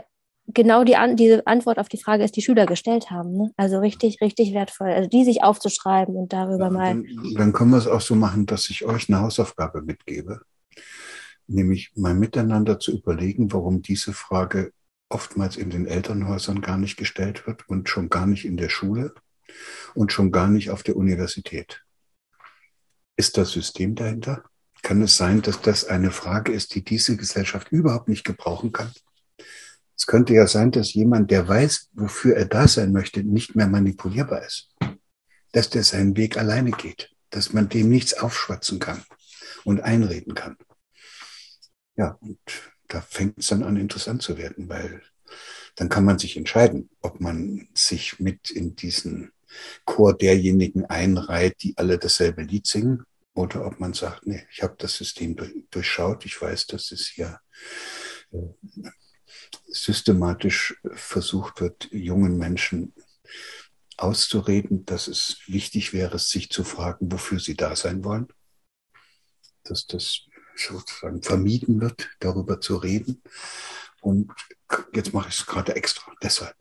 genau 0.55 0.85
die 0.85 0.97
An 0.97 1.17
diese 1.17 1.47
Antwort 1.47 1.79
auf 1.79 1.89
die 1.89 2.01
Frage 2.03 2.25
ist, 2.25 2.37
die 2.37 2.43
Schüler 2.43 2.67
gestellt 2.67 3.11
haben. 3.11 3.37
Ne? 3.37 3.51
Also 3.57 3.79
richtig, 3.79 4.21
richtig 4.21 4.55
wertvoll. 4.55 4.89
Also 4.89 5.09
die 5.09 5.25
sich 5.25 5.43
aufzuschreiben 5.43 6.17
und 6.17 6.33
darüber 6.33 6.65
ja, 6.67 6.71
mal. 6.71 6.95
Dann, 6.95 7.35
dann 7.35 7.53
können 7.53 7.71
wir 7.71 7.79
es 7.79 7.87
auch 7.87 8.01
so 8.01 8.15
machen, 8.15 8.47
dass 8.47 8.71
ich 8.71 8.85
euch 8.85 9.09
eine 9.09 9.21
Hausaufgabe 9.21 9.83
mitgebe. 9.83 10.41
Nämlich 11.47 11.93
mal 11.95 12.15
miteinander 12.15 12.79
zu 12.79 12.93
überlegen, 12.93 13.53
warum 13.53 13.83
diese 13.83 14.13
Frage 14.13 14.73
oftmals 15.11 15.57
in 15.57 15.71
den 15.71 15.87
Elternhäusern 15.87 16.61
gar 16.61 16.77
nicht 16.77 16.97
gestellt 16.97 17.47
wird 17.47 17.69
und 17.69 17.89
schon 17.89 18.11
gar 18.11 18.27
nicht 18.27 18.45
in 18.45 18.57
der 18.57 18.69
Schule 18.69 19.15
und 19.95 20.13
schon 20.13 20.31
gar 20.31 20.49
nicht 20.49 20.71
auf 20.71 20.83
der 20.83 20.97
Universität. 20.97 21.83
Ist 23.19 23.37
das 23.37 23.51
System 23.51 23.97
dahinter? 23.97 24.45
Kann 24.83 25.03
es 25.03 25.17
sein, 25.17 25.43
dass 25.43 25.61
das 25.61 25.85
eine 25.85 26.13
Frage 26.13 26.53
ist, 26.53 26.77
die 26.77 26.85
diese 26.85 27.17
Gesellschaft 27.17 27.73
überhaupt 27.73 28.07
nicht 28.07 28.23
gebrauchen 28.23 28.71
kann? 28.71 28.93
Es 29.97 30.07
könnte 30.07 30.35
ja 30.35 30.47
sein, 30.47 30.71
dass 30.71 30.95
jemand, 30.95 31.33
der 31.33 31.49
weiß, 31.49 31.89
wofür 31.95 32.37
er 32.37 32.45
da 32.47 32.69
sein 32.69 32.93
möchte, 32.93 33.25
nicht 33.25 33.57
mehr 33.57 33.67
manipulierbar 33.67 34.47
ist. 34.47 34.73
Dass 35.51 35.69
der 35.69 35.83
seinen 35.83 36.17
Weg 36.17 36.37
alleine 36.37 36.71
geht. 36.71 37.11
Dass 37.31 37.53
man 37.53 37.69
dem 37.69 37.89
nichts 37.89 38.15
aufschwatzen 38.15 38.79
kann 38.79 39.03
und 39.65 39.81
einreden 39.81 40.35
kann. 40.35 40.57
Ja, 41.97 42.17
und 42.21 42.39
da 42.87 43.01
fängt 43.01 43.39
es 43.39 43.49
dann 43.49 43.65
an, 43.65 43.77
interessant 43.77 44.23
zu 44.23 44.39
werden, 44.39 44.69
weil 44.69 45.03
dann 45.75 45.89
kann 45.89 46.05
man 46.05 46.21
sich 46.21 46.37
entscheiden, 46.37 46.89
ob 47.01 47.21
man 47.21 47.67
sich 47.75 48.21
mit 48.21 48.51
in 48.51 48.77
diesen 48.77 49.33
Chor 49.85 50.17
derjenigen 50.17 50.85
einreiht, 50.87 51.63
die 51.63 51.77
alle 51.77 51.99
dasselbe 51.99 52.43
Lied 52.43 52.67
singen, 52.67 53.05
oder 53.35 53.65
ob 53.67 53.79
man 53.79 53.93
sagt, 53.93 54.27
nee, 54.27 54.45
ich 54.51 54.63
habe 54.63 54.75
das 54.79 54.97
System 54.97 55.37
durchschaut, 55.71 56.27
ich 56.27 56.41
weiß, 56.41 56.67
dass 56.67 56.91
es 56.91 57.07
hier 57.07 57.39
äh, 58.33 58.91
systematisch 59.67 60.81
versucht 60.95 61.61
wird, 61.61 61.89
jungen 61.93 62.37
Menschen 62.37 62.95
auszureden, 63.97 64.85
dass 64.87 65.09
es 65.09 65.39
wichtig 65.47 65.93
wäre, 65.93 66.19
sich 66.19 66.51
zu 66.51 66.65
fragen, 66.65 67.13
wofür 67.13 67.39
sie 67.39 67.57
da 67.57 67.77
sein 67.77 68.05
wollen, 68.05 68.27
dass 69.65 69.87
das 69.87 70.23
sozusagen 70.57 71.23
vermieden 71.23 71.81
wird, 71.81 72.11
darüber 72.21 72.61
zu 72.61 72.77
reden. 72.77 73.23
Und 74.01 74.33
jetzt 74.93 75.13
mache 75.13 75.29
ich 75.29 75.39
es 75.39 75.47
gerade 75.47 75.77
extra, 75.77 76.13
deshalb. 76.23 76.57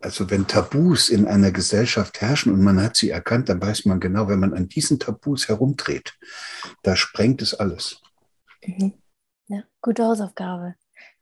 Also 0.00 0.28
wenn 0.28 0.46
Tabus 0.48 1.08
in 1.08 1.26
einer 1.26 1.52
Gesellschaft 1.52 2.20
herrschen 2.20 2.52
und 2.52 2.62
man 2.62 2.82
hat 2.82 2.96
sie 2.96 3.10
erkannt, 3.10 3.48
dann 3.48 3.62
weiß 3.62 3.84
man 3.84 4.00
genau, 4.00 4.26
wenn 4.26 4.40
man 4.40 4.52
an 4.52 4.68
diesen 4.68 4.98
Tabus 4.98 5.48
herumdreht, 5.48 6.18
da 6.82 6.96
sprengt 6.96 7.42
es 7.42 7.54
alles. 7.54 8.02
Mhm. 8.64 8.94
Ja, 9.46 9.62
gute 9.80 10.04
Hausaufgabe. 10.04 10.74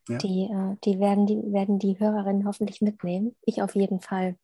Ja. 0.09 0.19
Die, 0.19 0.45
äh, 0.45 0.77
die, 0.85 0.99
werden, 1.01 1.27
die 1.27 1.53
werden 1.53 1.79
die 1.79 1.99
Hörerinnen 1.99 2.47
hoffentlich 2.47 2.81
mitnehmen. 2.81 3.37
Ich 3.43 3.61
auf 3.61 3.75
jeden 3.75 4.01
Fall. 4.01 4.37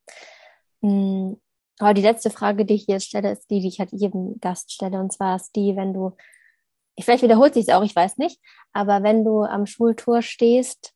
Mhm. 0.82 1.40
Aber 1.78 1.94
die 1.94 2.02
letzte 2.02 2.30
Frage, 2.30 2.66
die 2.66 2.74
ich 2.74 2.86
jetzt 2.86 3.06
stelle, 3.06 3.32
ist 3.32 3.50
die, 3.50 3.60
die 3.60 3.68
ich 3.68 3.80
halt 3.80 3.92
jedem 3.92 4.38
Gast 4.40 4.72
stelle. 4.72 5.00
Und 5.00 5.12
zwar 5.12 5.36
ist 5.36 5.56
die, 5.56 5.74
wenn 5.74 5.94
du, 5.94 6.14
vielleicht 7.00 7.22
wiederholt 7.22 7.54
sich 7.54 7.68
es 7.68 7.74
auch, 7.74 7.82
ich 7.82 7.96
weiß 7.96 8.18
nicht, 8.18 8.38
aber 8.72 9.02
wenn 9.02 9.24
du 9.24 9.42
am 9.42 9.64
Schultor 9.64 10.20
stehst 10.20 10.92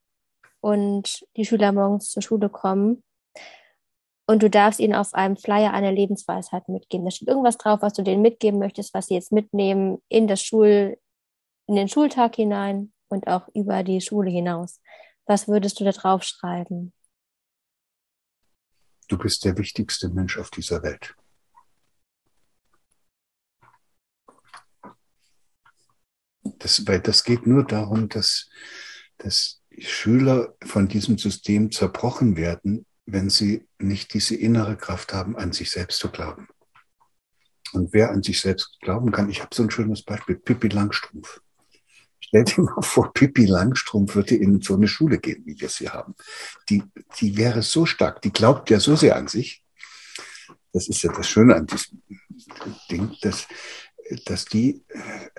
und 0.61 1.25
die 1.37 1.47
Schüler 1.47 1.73
morgens 1.73 2.11
zur 2.11 2.23
Schule 2.23 2.51
kommen 2.51 3.03
und 4.27 4.43
du 4.43 4.51
darfst 4.51 4.81
ihnen 4.81 4.95
auf 4.95 5.15
einem 5.15 5.37
Flyer 5.37 5.73
eine 5.73 5.93
Lebensweisheit 5.93 6.69
mitgeben. 6.69 7.05
Da 7.05 7.11
steht 7.13 7.29
irgendwas 7.29 7.59
drauf, 7.59 7.81
was 7.83 7.93
du 7.93 8.03
denen 8.03 8.23
mitgeben 8.23 8.59
möchtest, 8.59 8.93
was 8.93 9.07
sie 9.07 9.15
jetzt 9.15 9.33
mitnehmen 9.33 10.03
in 10.09 10.27
das 10.27 10.43
Schul, 10.43 10.99
in 11.67 11.77
den 11.77 11.89
Schultag 11.89 12.35
hinein 12.35 12.93
und 13.09 13.29
auch 13.29 13.49
über 13.55 13.85
die 13.85 14.01
Schule 14.01 14.31
hinaus. 14.31 14.81
Was 15.27 15.49
würdest 15.49 15.79
du 15.81 15.85
da 15.85 15.93
drauf 15.93 16.25
schreiben? 16.25 16.93
Du 19.09 19.17
bist 19.17 19.45
der 19.45 19.57
wichtigste 19.57 20.09
Mensch 20.09 20.39
auf 20.39 20.51
dieser 20.51 20.83
Welt. 20.83 21.15
Das, 26.59 26.87
weil 26.87 27.01
das 27.01 27.23
geht 27.23 27.47
nur 27.47 27.65
darum, 27.65 28.09
dass, 28.09 28.49
dass 29.19 29.63
Schüler 29.79 30.57
von 30.65 30.89
diesem 30.89 31.19
System 31.19 31.71
zerbrochen 31.71 32.37
werden, 32.37 32.86
wenn 33.07 33.31
sie 33.31 33.67
nicht 33.79 34.13
diese 34.15 34.35
innere 34.35 34.77
Kraft 34.77 35.13
haben, 35.13 35.37
an 35.37 35.53
sich 35.53 35.71
selbst 35.71 35.99
zu 35.99 36.11
glauben. 36.11 36.49
Und 37.73 37.93
wer 37.93 38.11
an 38.11 38.23
sich 38.23 38.41
selbst 38.41 38.79
glauben 38.81 39.13
kann, 39.13 39.31
ich 39.31 39.41
habe 39.41 39.55
so 39.55 39.63
ein 39.63 39.71
schönes 39.71 40.03
Beispiel, 40.03 40.37
Pippi 40.37 40.69
Langstrumpf. 40.69 41.41
Stell 42.21 42.45
dir 42.45 42.63
mal 42.63 42.83
vor, 42.83 43.13
Pippi 43.13 43.47
Langstrumpf 43.47 44.17
würde 44.17 44.35
in 44.35 44.61
so 44.61 44.75
eine 44.75 44.89
Schule 44.89 45.19
gehen, 45.19 45.45
wie 45.47 45.61
wir 45.61 45.69
sie 45.69 45.89
haben. 45.89 46.15
Die, 46.69 46.83
die 47.21 47.37
wäre 47.37 47.63
so 47.63 47.87
stark, 47.87 48.23
die 48.23 48.33
glaubt 48.33 48.71
ja 48.71 48.81
so 48.81 48.97
sehr 48.97 49.17
an 49.17 49.29
sich. 49.29 49.63
Das 50.73 50.89
ist 50.89 51.03
ja 51.03 51.13
das 51.13 51.29
Schöne 51.29 51.55
an 51.55 51.67
diesem 51.67 52.03
Ding, 52.91 53.15
dass, 53.23 53.47
dass 54.27 54.45
die 54.45 54.85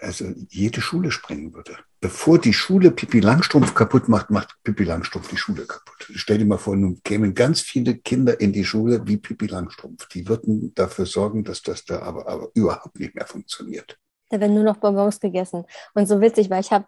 also 0.01 0.25
jede 0.49 0.81
Schule 0.81 1.11
sprengen 1.11 1.53
würde. 1.53 1.77
Bevor 1.99 2.39
die 2.39 2.53
Schule 2.53 2.91
Pippi 2.91 3.19
Langstrumpf 3.19 3.73
kaputt 3.73 4.07
macht, 4.07 4.29
macht 4.29 4.55
Pippi 4.63 4.83
Langstrumpf 4.83 5.29
die 5.29 5.37
Schule 5.37 5.65
kaputt. 5.65 6.11
Stell 6.15 6.37
dir 6.37 6.45
mal 6.45 6.57
vor, 6.57 6.75
nun 6.75 7.01
kämen 7.03 7.33
ganz 7.33 7.61
viele 7.61 7.95
Kinder 7.95 8.39
in 8.39 8.53
die 8.53 8.65
Schule 8.65 9.07
wie 9.07 9.17
Pippi 9.17 9.47
Langstrumpf. 9.47 10.07
Die 10.09 10.27
würden 10.27 10.73
dafür 10.75 11.05
sorgen, 11.05 11.43
dass 11.43 11.61
das 11.61 11.85
da 11.85 11.99
aber, 11.99 12.27
aber 12.27 12.49
überhaupt 12.53 12.99
nicht 12.99 13.15
mehr 13.15 13.25
funktioniert. 13.25 13.97
Da 14.29 14.39
werden 14.39 14.53
nur 14.53 14.63
noch 14.63 14.77
Bonbons 14.77 15.19
gegessen. 15.19 15.63
Und 15.93 16.07
so 16.07 16.21
witzig, 16.21 16.49
weil 16.49 16.61
ich 16.61 16.71
habe 16.71 16.85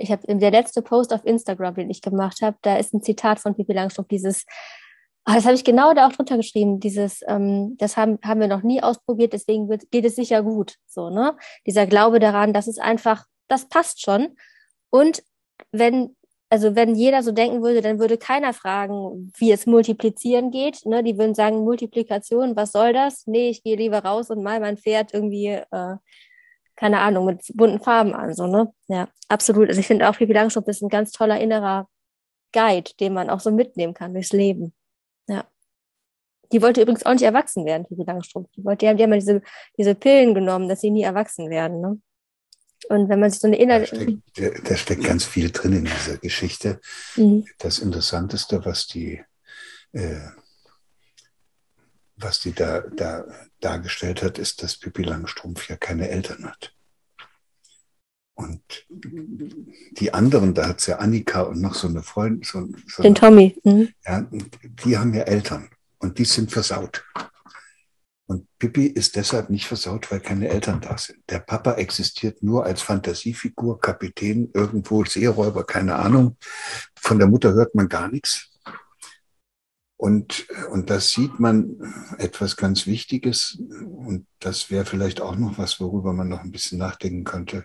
ich 0.00 0.12
habe 0.12 0.22
der 0.38 0.52
letzte 0.52 0.80
Post 0.80 1.12
auf 1.12 1.24
Instagram, 1.24 1.74
den 1.74 1.90
ich 1.90 2.00
gemacht 2.00 2.40
habe, 2.40 2.56
da 2.62 2.76
ist 2.76 2.94
ein 2.94 3.02
Zitat 3.02 3.40
von 3.40 3.56
Pippi 3.56 3.72
Langstrumpf, 3.72 4.08
dieses 4.08 4.46
Oh, 5.28 5.34
das 5.34 5.44
habe 5.44 5.54
ich 5.56 5.64
genau 5.64 5.92
da 5.92 6.06
auch 6.06 6.12
drunter 6.12 6.38
geschrieben. 6.38 6.80
Dieses, 6.80 7.20
ähm, 7.28 7.76
das 7.76 7.98
haben, 7.98 8.18
haben 8.24 8.40
wir 8.40 8.48
noch 8.48 8.62
nie 8.62 8.82
ausprobiert, 8.82 9.34
deswegen 9.34 9.68
wird, 9.68 9.90
geht 9.90 10.06
es 10.06 10.16
sicher 10.16 10.42
gut. 10.42 10.76
So, 10.86 11.10
ne? 11.10 11.36
Dieser 11.66 11.86
Glaube 11.86 12.18
daran, 12.18 12.54
dass 12.54 12.66
es 12.66 12.78
einfach, 12.78 13.26
das 13.46 13.68
passt 13.68 14.00
schon. 14.00 14.36
Und 14.88 15.22
wenn, 15.70 16.16
also 16.48 16.74
wenn 16.76 16.94
jeder 16.94 17.22
so 17.22 17.32
denken 17.32 17.62
würde, 17.62 17.82
dann 17.82 17.98
würde 17.98 18.16
keiner 18.16 18.54
fragen, 18.54 19.30
wie 19.36 19.52
es 19.52 19.66
multiplizieren 19.66 20.50
geht. 20.50 20.86
Ne? 20.86 21.04
Die 21.04 21.18
würden 21.18 21.34
sagen, 21.34 21.58
Multiplikation, 21.62 22.56
was 22.56 22.72
soll 22.72 22.94
das? 22.94 23.26
Nee, 23.26 23.50
ich 23.50 23.62
gehe 23.62 23.76
lieber 23.76 23.98
raus 23.98 24.30
und 24.30 24.42
mal 24.42 24.60
mein 24.60 24.78
Pferd 24.78 25.12
irgendwie, 25.12 25.48
äh, 25.48 25.96
keine 26.74 27.00
Ahnung, 27.00 27.26
mit 27.26 27.42
bunten 27.54 27.80
Farben 27.80 28.14
an. 28.14 28.32
So, 28.32 28.46
ne? 28.46 28.72
Ja, 28.86 29.08
absolut. 29.28 29.68
Also 29.68 29.80
ich 29.80 29.86
finde 29.86 30.08
auch, 30.08 30.16
Pippi 30.16 30.32
Langstrumpf 30.32 30.68
ist 30.68 30.82
ein 30.82 30.88
ganz 30.88 31.12
toller 31.12 31.38
innerer 31.38 31.86
Guide, 32.54 32.92
den 32.98 33.12
man 33.12 33.28
auch 33.28 33.40
so 33.40 33.50
mitnehmen 33.50 33.92
kann 33.92 34.14
durchs 34.14 34.32
Leben. 34.32 34.72
Die 36.52 36.62
wollte 36.62 36.80
übrigens 36.80 37.04
auch 37.04 37.12
nicht 37.12 37.22
erwachsen 37.22 37.64
werden, 37.64 37.86
Pippi 37.86 38.04
Langstrumpf. 38.04 38.48
Die, 38.56 38.64
wollte, 38.64 38.78
die 38.84 38.88
haben 38.88 38.98
ja 38.98 39.06
mal 39.06 39.18
diese, 39.18 39.42
diese 39.76 39.94
Pillen 39.94 40.34
genommen, 40.34 40.68
dass 40.68 40.80
sie 40.80 40.90
nie 40.90 41.02
erwachsen 41.02 41.50
werden. 41.50 41.80
Ne? 41.80 42.00
Und 42.88 43.08
wenn 43.08 43.20
man 43.20 43.30
sich 43.30 43.40
so 43.40 43.46
eine 43.46 43.58
innere. 43.58 43.80
Da 43.80 43.86
steckt, 43.86 44.70
da 44.70 44.76
steckt 44.76 45.04
ganz 45.04 45.24
viel 45.24 45.50
drin 45.50 45.72
in 45.72 45.84
dieser 45.84 46.16
Geschichte. 46.18 46.80
Mhm. 47.16 47.44
Das 47.58 47.80
Interessanteste, 47.80 48.64
was 48.64 48.86
die, 48.86 49.20
äh, 49.92 50.20
was 52.16 52.40
die 52.40 52.52
da, 52.52 52.80
da 52.80 53.24
dargestellt 53.60 54.22
hat, 54.22 54.38
ist, 54.38 54.62
dass 54.62 54.78
Pippi 54.78 55.02
Langstrumpf 55.02 55.68
ja 55.68 55.76
keine 55.76 56.08
Eltern 56.08 56.46
hat. 56.46 56.72
Und 58.34 58.86
die 58.88 60.14
anderen, 60.14 60.54
da 60.54 60.68
hat 60.68 60.78
es 60.78 60.86
ja 60.86 60.98
Annika 60.98 61.42
und 61.42 61.60
noch 61.60 61.74
so 61.74 61.88
eine 61.88 62.04
Freundin. 62.04 62.44
So, 62.44 62.68
so 62.86 63.02
Den 63.02 63.16
Tommy. 63.16 63.58
Mhm. 63.64 63.88
Ja, 64.06 64.24
die 64.30 64.96
haben 64.96 65.12
ja 65.12 65.22
Eltern 65.22 65.68
und 65.98 66.18
die 66.18 66.24
sind 66.24 66.50
versaut. 66.50 67.04
Und 68.26 68.46
Pippi 68.58 68.86
ist 68.86 69.16
deshalb 69.16 69.48
nicht 69.48 69.66
versaut, 69.66 70.10
weil 70.10 70.20
keine 70.20 70.48
Eltern 70.48 70.82
da 70.82 70.98
sind. 70.98 71.18
Der 71.30 71.38
Papa 71.38 71.74
existiert 71.74 72.42
nur 72.42 72.64
als 72.64 72.82
Fantasiefigur, 72.82 73.80
Kapitän, 73.80 74.50
irgendwo 74.52 75.04
Seeräuber, 75.04 75.64
keine 75.64 75.96
Ahnung. 75.96 76.36
Von 76.94 77.18
der 77.18 77.28
Mutter 77.28 77.54
hört 77.54 77.74
man 77.74 77.88
gar 77.88 78.08
nichts. 78.08 78.50
Und, 79.96 80.46
und 80.70 80.90
das 80.90 81.10
sieht 81.10 81.40
man 81.40 81.80
etwas 82.18 82.56
ganz 82.56 82.86
Wichtiges. 82.86 83.58
Und 83.80 84.26
das 84.40 84.70
wäre 84.70 84.84
vielleicht 84.84 85.22
auch 85.22 85.36
noch 85.36 85.56
was, 85.56 85.80
worüber 85.80 86.12
man 86.12 86.28
noch 86.28 86.40
ein 86.40 86.52
bisschen 86.52 86.78
nachdenken 86.78 87.24
könnte 87.24 87.64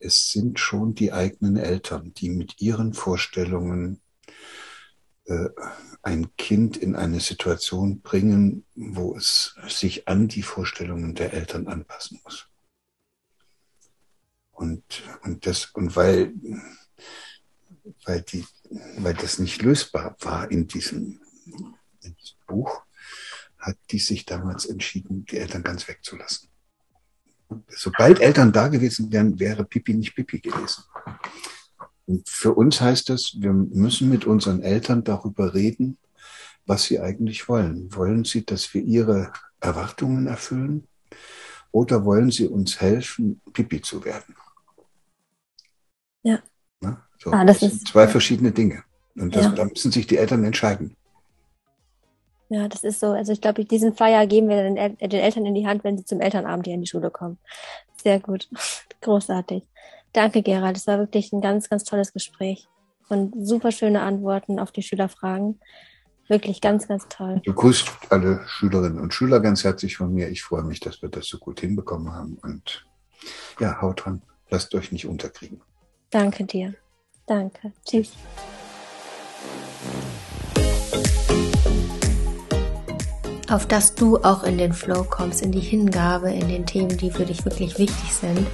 es 0.00 0.30
sind 0.30 0.58
schon 0.58 0.94
die 0.94 1.12
eigenen 1.12 1.56
Eltern, 1.56 2.12
die 2.14 2.30
mit 2.30 2.60
ihren 2.60 2.94
Vorstellungen 2.94 4.00
äh, 5.26 5.48
ein 6.02 6.34
Kind 6.36 6.76
in 6.76 6.96
eine 6.96 7.20
Situation 7.20 8.00
bringen, 8.00 8.64
wo 8.74 9.16
es 9.16 9.54
sich 9.68 10.08
an 10.08 10.28
die 10.28 10.42
Vorstellungen 10.42 11.14
der 11.14 11.32
Eltern 11.32 11.68
anpassen 11.68 12.20
muss. 12.24 12.48
Und, 14.52 14.82
und, 15.22 15.46
das, 15.46 15.66
und 15.66 15.96
weil, 15.96 16.32
weil, 18.04 18.22
die, 18.22 18.46
weil 18.98 19.14
das 19.14 19.38
nicht 19.38 19.62
lösbar 19.62 20.16
war 20.20 20.50
in 20.50 20.66
diesem, 20.66 21.20
in 22.02 22.16
diesem 22.16 22.38
Buch, 22.46 22.82
hat 23.58 23.76
die 23.90 23.98
sich 23.98 24.24
damals 24.24 24.66
entschieden, 24.66 25.26
die 25.26 25.38
Eltern 25.38 25.62
ganz 25.62 25.86
wegzulassen 25.86 26.50
sobald 27.68 28.20
Eltern 28.20 28.52
da 28.52 28.68
gewesen 28.68 29.10
wären, 29.12 29.38
wäre 29.38 29.64
Pipi 29.64 29.94
nicht 29.94 30.14
Pipi 30.14 30.40
gewesen. 30.40 30.84
Und 32.10 32.28
für 32.28 32.54
uns 32.54 32.80
heißt 32.80 33.08
das, 33.08 33.36
wir 33.38 33.52
müssen 33.52 34.08
mit 34.08 34.24
unseren 34.24 34.62
Eltern 34.62 35.04
darüber 35.04 35.54
reden, 35.54 35.96
was 36.66 36.82
sie 36.82 36.98
eigentlich 36.98 37.48
wollen. 37.48 37.94
Wollen 37.94 38.24
sie, 38.24 38.44
dass 38.44 38.74
wir 38.74 38.82
ihre 38.82 39.32
Erwartungen 39.60 40.26
erfüllen? 40.26 40.88
Oder 41.70 42.04
wollen 42.04 42.32
sie 42.32 42.48
uns 42.48 42.80
helfen, 42.80 43.40
Pipi 43.52 43.80
zu 43.80 44.04
werden? 44.04 44.34
Ja. 46.24 46.40
Na, 46.80 47.06
so, 47.16 47.30
ah, 47.30 47.44
das, 47.44 47.60
das 47.60 47.70
sind 47.70 47.86
zwei 47.86 48.08
verschiedene 48.08 48.50
Dinge. 48.50 48.82
Und 49.14 49.36
das, 49.36 49.44
ja. 49.44 49.52
da 49.52 49.64
müssen 49.66 49.92
sich 49.92 50.08
die 50.08 50.16
Eltern 50.16 50.42
entscheiden. 50.42 50.96
Ja, 52.48 52.66
das 52.66 52.82
ist 52.82 52.98
so. 52.98 53.12
Also 53.12 53.30
ich 53.30 53.40
glaube, 53.40 53.64
diesen 53.64 53.94
Flyer 53.94 54.26
geben 54.26 54.48
wir 54.48 54.64
den, 54.64 54.76
El 54.76 54.96
den, 54.96 55.20
Eltern 55.20 55.46
in 55.46 55.54
die 55.54 55.68
Hand, 55.68 55.84
wenn 55.84 55.96
sie 55.96 56.04
zum 56.04 56.20
Elternabend 56.20 56.66
hier 56.66 56.74
in 56.74 56.80
die 56.80 56.88
Schule 56.88 57.12
kommen. 57.12 57.38
Sehr 58.02 58.18
gut. 58.18 58.48
Großartig. 59.00 59.62
Danke, 60.12 60.42
Gerald. 60.42 60.76
Das 60.76 60.86
war 60.86 60.98
wirklich 60.98 61.32
ein 61.32 61.40
ganz, 61.40 61.68
ganz 61.68 61.84
tolles 61.84 62.12
Gespräch. 62.12 62.68
Und 63.08 63.34
super 63.46 63.72
schöne 63.72 64.02
Antworten 64.02 64.58
auf 64.58 64.72
die 64.72 64.82
Schülerfragen. 64.82 65.60
Wirklich 66.28 66.60
ganz, 66.60 66.86
ganz 66.86 67.08
toll. 67.08 67.40
Du 67.44 67.52
grüßt 67.52 67.90
alle 68.10 68.40
Schülerinnen 68.46 69.00
und 69.00 69.12
Schüler 69.12 69.40
ganz 69.40 69.64
herzlich 69.64 69.96
von 69.96 70.12
mir. 70.12 70.28
Ich 70.28 70.42
freue 70.42 70.62
mich, 70.62 70.78
dass 70.78 71.02
wir 71.02 71.08
das 71.08 71.26
so 71.26 71.38
gut 71.38 71.60
hinbekommen 71.60 72.12
haben. 72.12 72.38
Und 72.42 72.86
ja, 73.58 73.80
haut 73.80 74.04
dran. 74.04 74.22
Lasst 74.48 74.74
euch 74.74 74.92
nicht 74.92 75.06
unterkriegen. 75.06 75.60
Danke 76.10 76.44
dir. 76.44 76.74
Danke. 77.26 77.72
Tschüss. 77.84 78.12
auf 83.50 83.66
dass 83.66 83.94
du 83.94 84.18
auch 84.18 84.44
in 84.44 84.58
den 84.58 84.72
Flow 84.72 85.04
kommst, 85.04 85.42
in 85.42 85.50
die 85.50 85.60
Hingabe, 85.60 86.30
in 86.30 86.48
den 86.48 86.66
Themen, 86.66 86.96
die 86.96 87.10
für 87.10 87.26
dich 87.26 87.44
wirklich 87.44 87.78
wichtig 87.78 88.12
sind. 88.12 88.46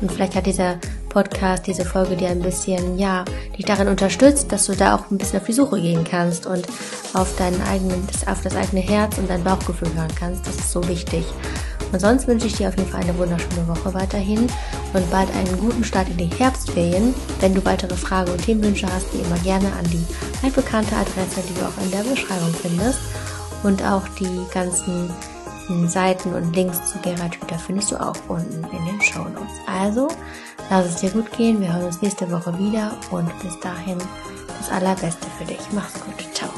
Und 0.00 0.10
vielleicht 0.10 0.34
hat 0.34 0.46
dieser 0.46 0.78
Podcast, 1.08 1.66
diese 1.66 1.84
Folge 1.84 2.16
dir 2.16 2.28
ein 2.28 2.40
bisschen, 2.40 2.98
ja, 2.98 3.24
dich 3.56 3.66
darin 3.66 3.88
unterstützt, 3.88 4.50
dass 4.52 4.66
du 4.66 4.74
da 4.74 4.94
auch 4.94 5.10
ein 5.10 5.18
bisschen 5.18 5.40
auf 5.40 5.46
die 5.46 5.52
Suche 5.52 5.80
gehen 5.80 6.04
kannst 6.04 6.46
und 6.46 6.66
auf 7.14 7.36
deinen 7.36 7.60
eigenen, 7.62 8.06
auf 8.26 8.40
das 8.42 8.56
eigene 8.56 8.80
Herz 8.80 9.18
und 9.18 9.28
dein 9.28 9.44
Bauchgefühl 9.44 9.92
hören 9.94 10.14
kannst. 10.18 10.46
Das 10.46 10.56
ist 10.56 10.70
so 10.70 10.86
wichtig. 10.88 11.24
Und 11.92 12.00
sonst 12.00 12.28
wünsche 12.28 12.46
ich 12.46 12.54
dir 12.54 12.68
auf 12.68 12.76
jeden 12.76 12.88
Fall 12.88 13.00
eine 13.00 13.18
wunderschöne 13.18 13.66
Woche 13.66 13.92
weiterhin 13.92 14.46
und 14.92 15.10
bald 15.10 15.28
einen 15.34 15.58
guten 15.58 15.82
Start 15.82 16.08
in 16.08 16.16
die 16.16 16.30
Herbstferien. 16.38 17.14
Wenn 17.40 17.54
du 17.54 17.64
weitere 17.64 17.96
Fragen 17.96 18.30
und 18.30 18.44
Themenwünsche 18.44 18.86
hast, 18.86 19.12
wie 19.12 19.18
immer 19.18 19.38
gerne 19.38 19.66
an 19.72 19.84
die 19.86 20.04
altbekannte 20.44 20.94
Adresse, 20.94 21.42
die 21.48 21.58
du 21.58 21.66
auch 21.66 21.82
in 21.82 21.90
der 21.90 22.08
Beschreibung 22.08 22.54
findest. 22.54 23.00
Und 23.62 23.82
auch 23.84 24.06
die 24.18 24.40
ganzen 25.70 25.88
Seiten 25.88 26.34
und 26.34 26.54
Links 26.54 26.84
zu 26.90 26.98
Gerhard 26.98 27.36
Hüther 27.36 27.58
findest 27.58 27.92
du 27.92 28.00
auch 28.00 28.16
unten 28.28 28.64
in 28.76 28.84
den 28.86 29.00
Show 29.00 29.24
Notes. 29.24 29.60
Also, 29.66 30.08
lass 30.68 30.86
es 30.86 30.96
dir 30.96 31.10
gut 31.10 31.30
gehen. 31.32 31.60
Wir 31.60 31.72
hören 31.72 31.86
uns 31.86 32.02
nächste 32.02 32.30
Woche 32.30 32.56
wieder 32.58 32.92
und 33.10 33.30
bis 33.40 33.58
dahin 33.60 33.98
das 34.58 34.70
Allerbeste 34.70 35.26
für 35.38 35.44
dich. 35.44 35.60
Mach's 35.72 35.94
gut. 35.94 36.34
Ciao. 36.34 36.50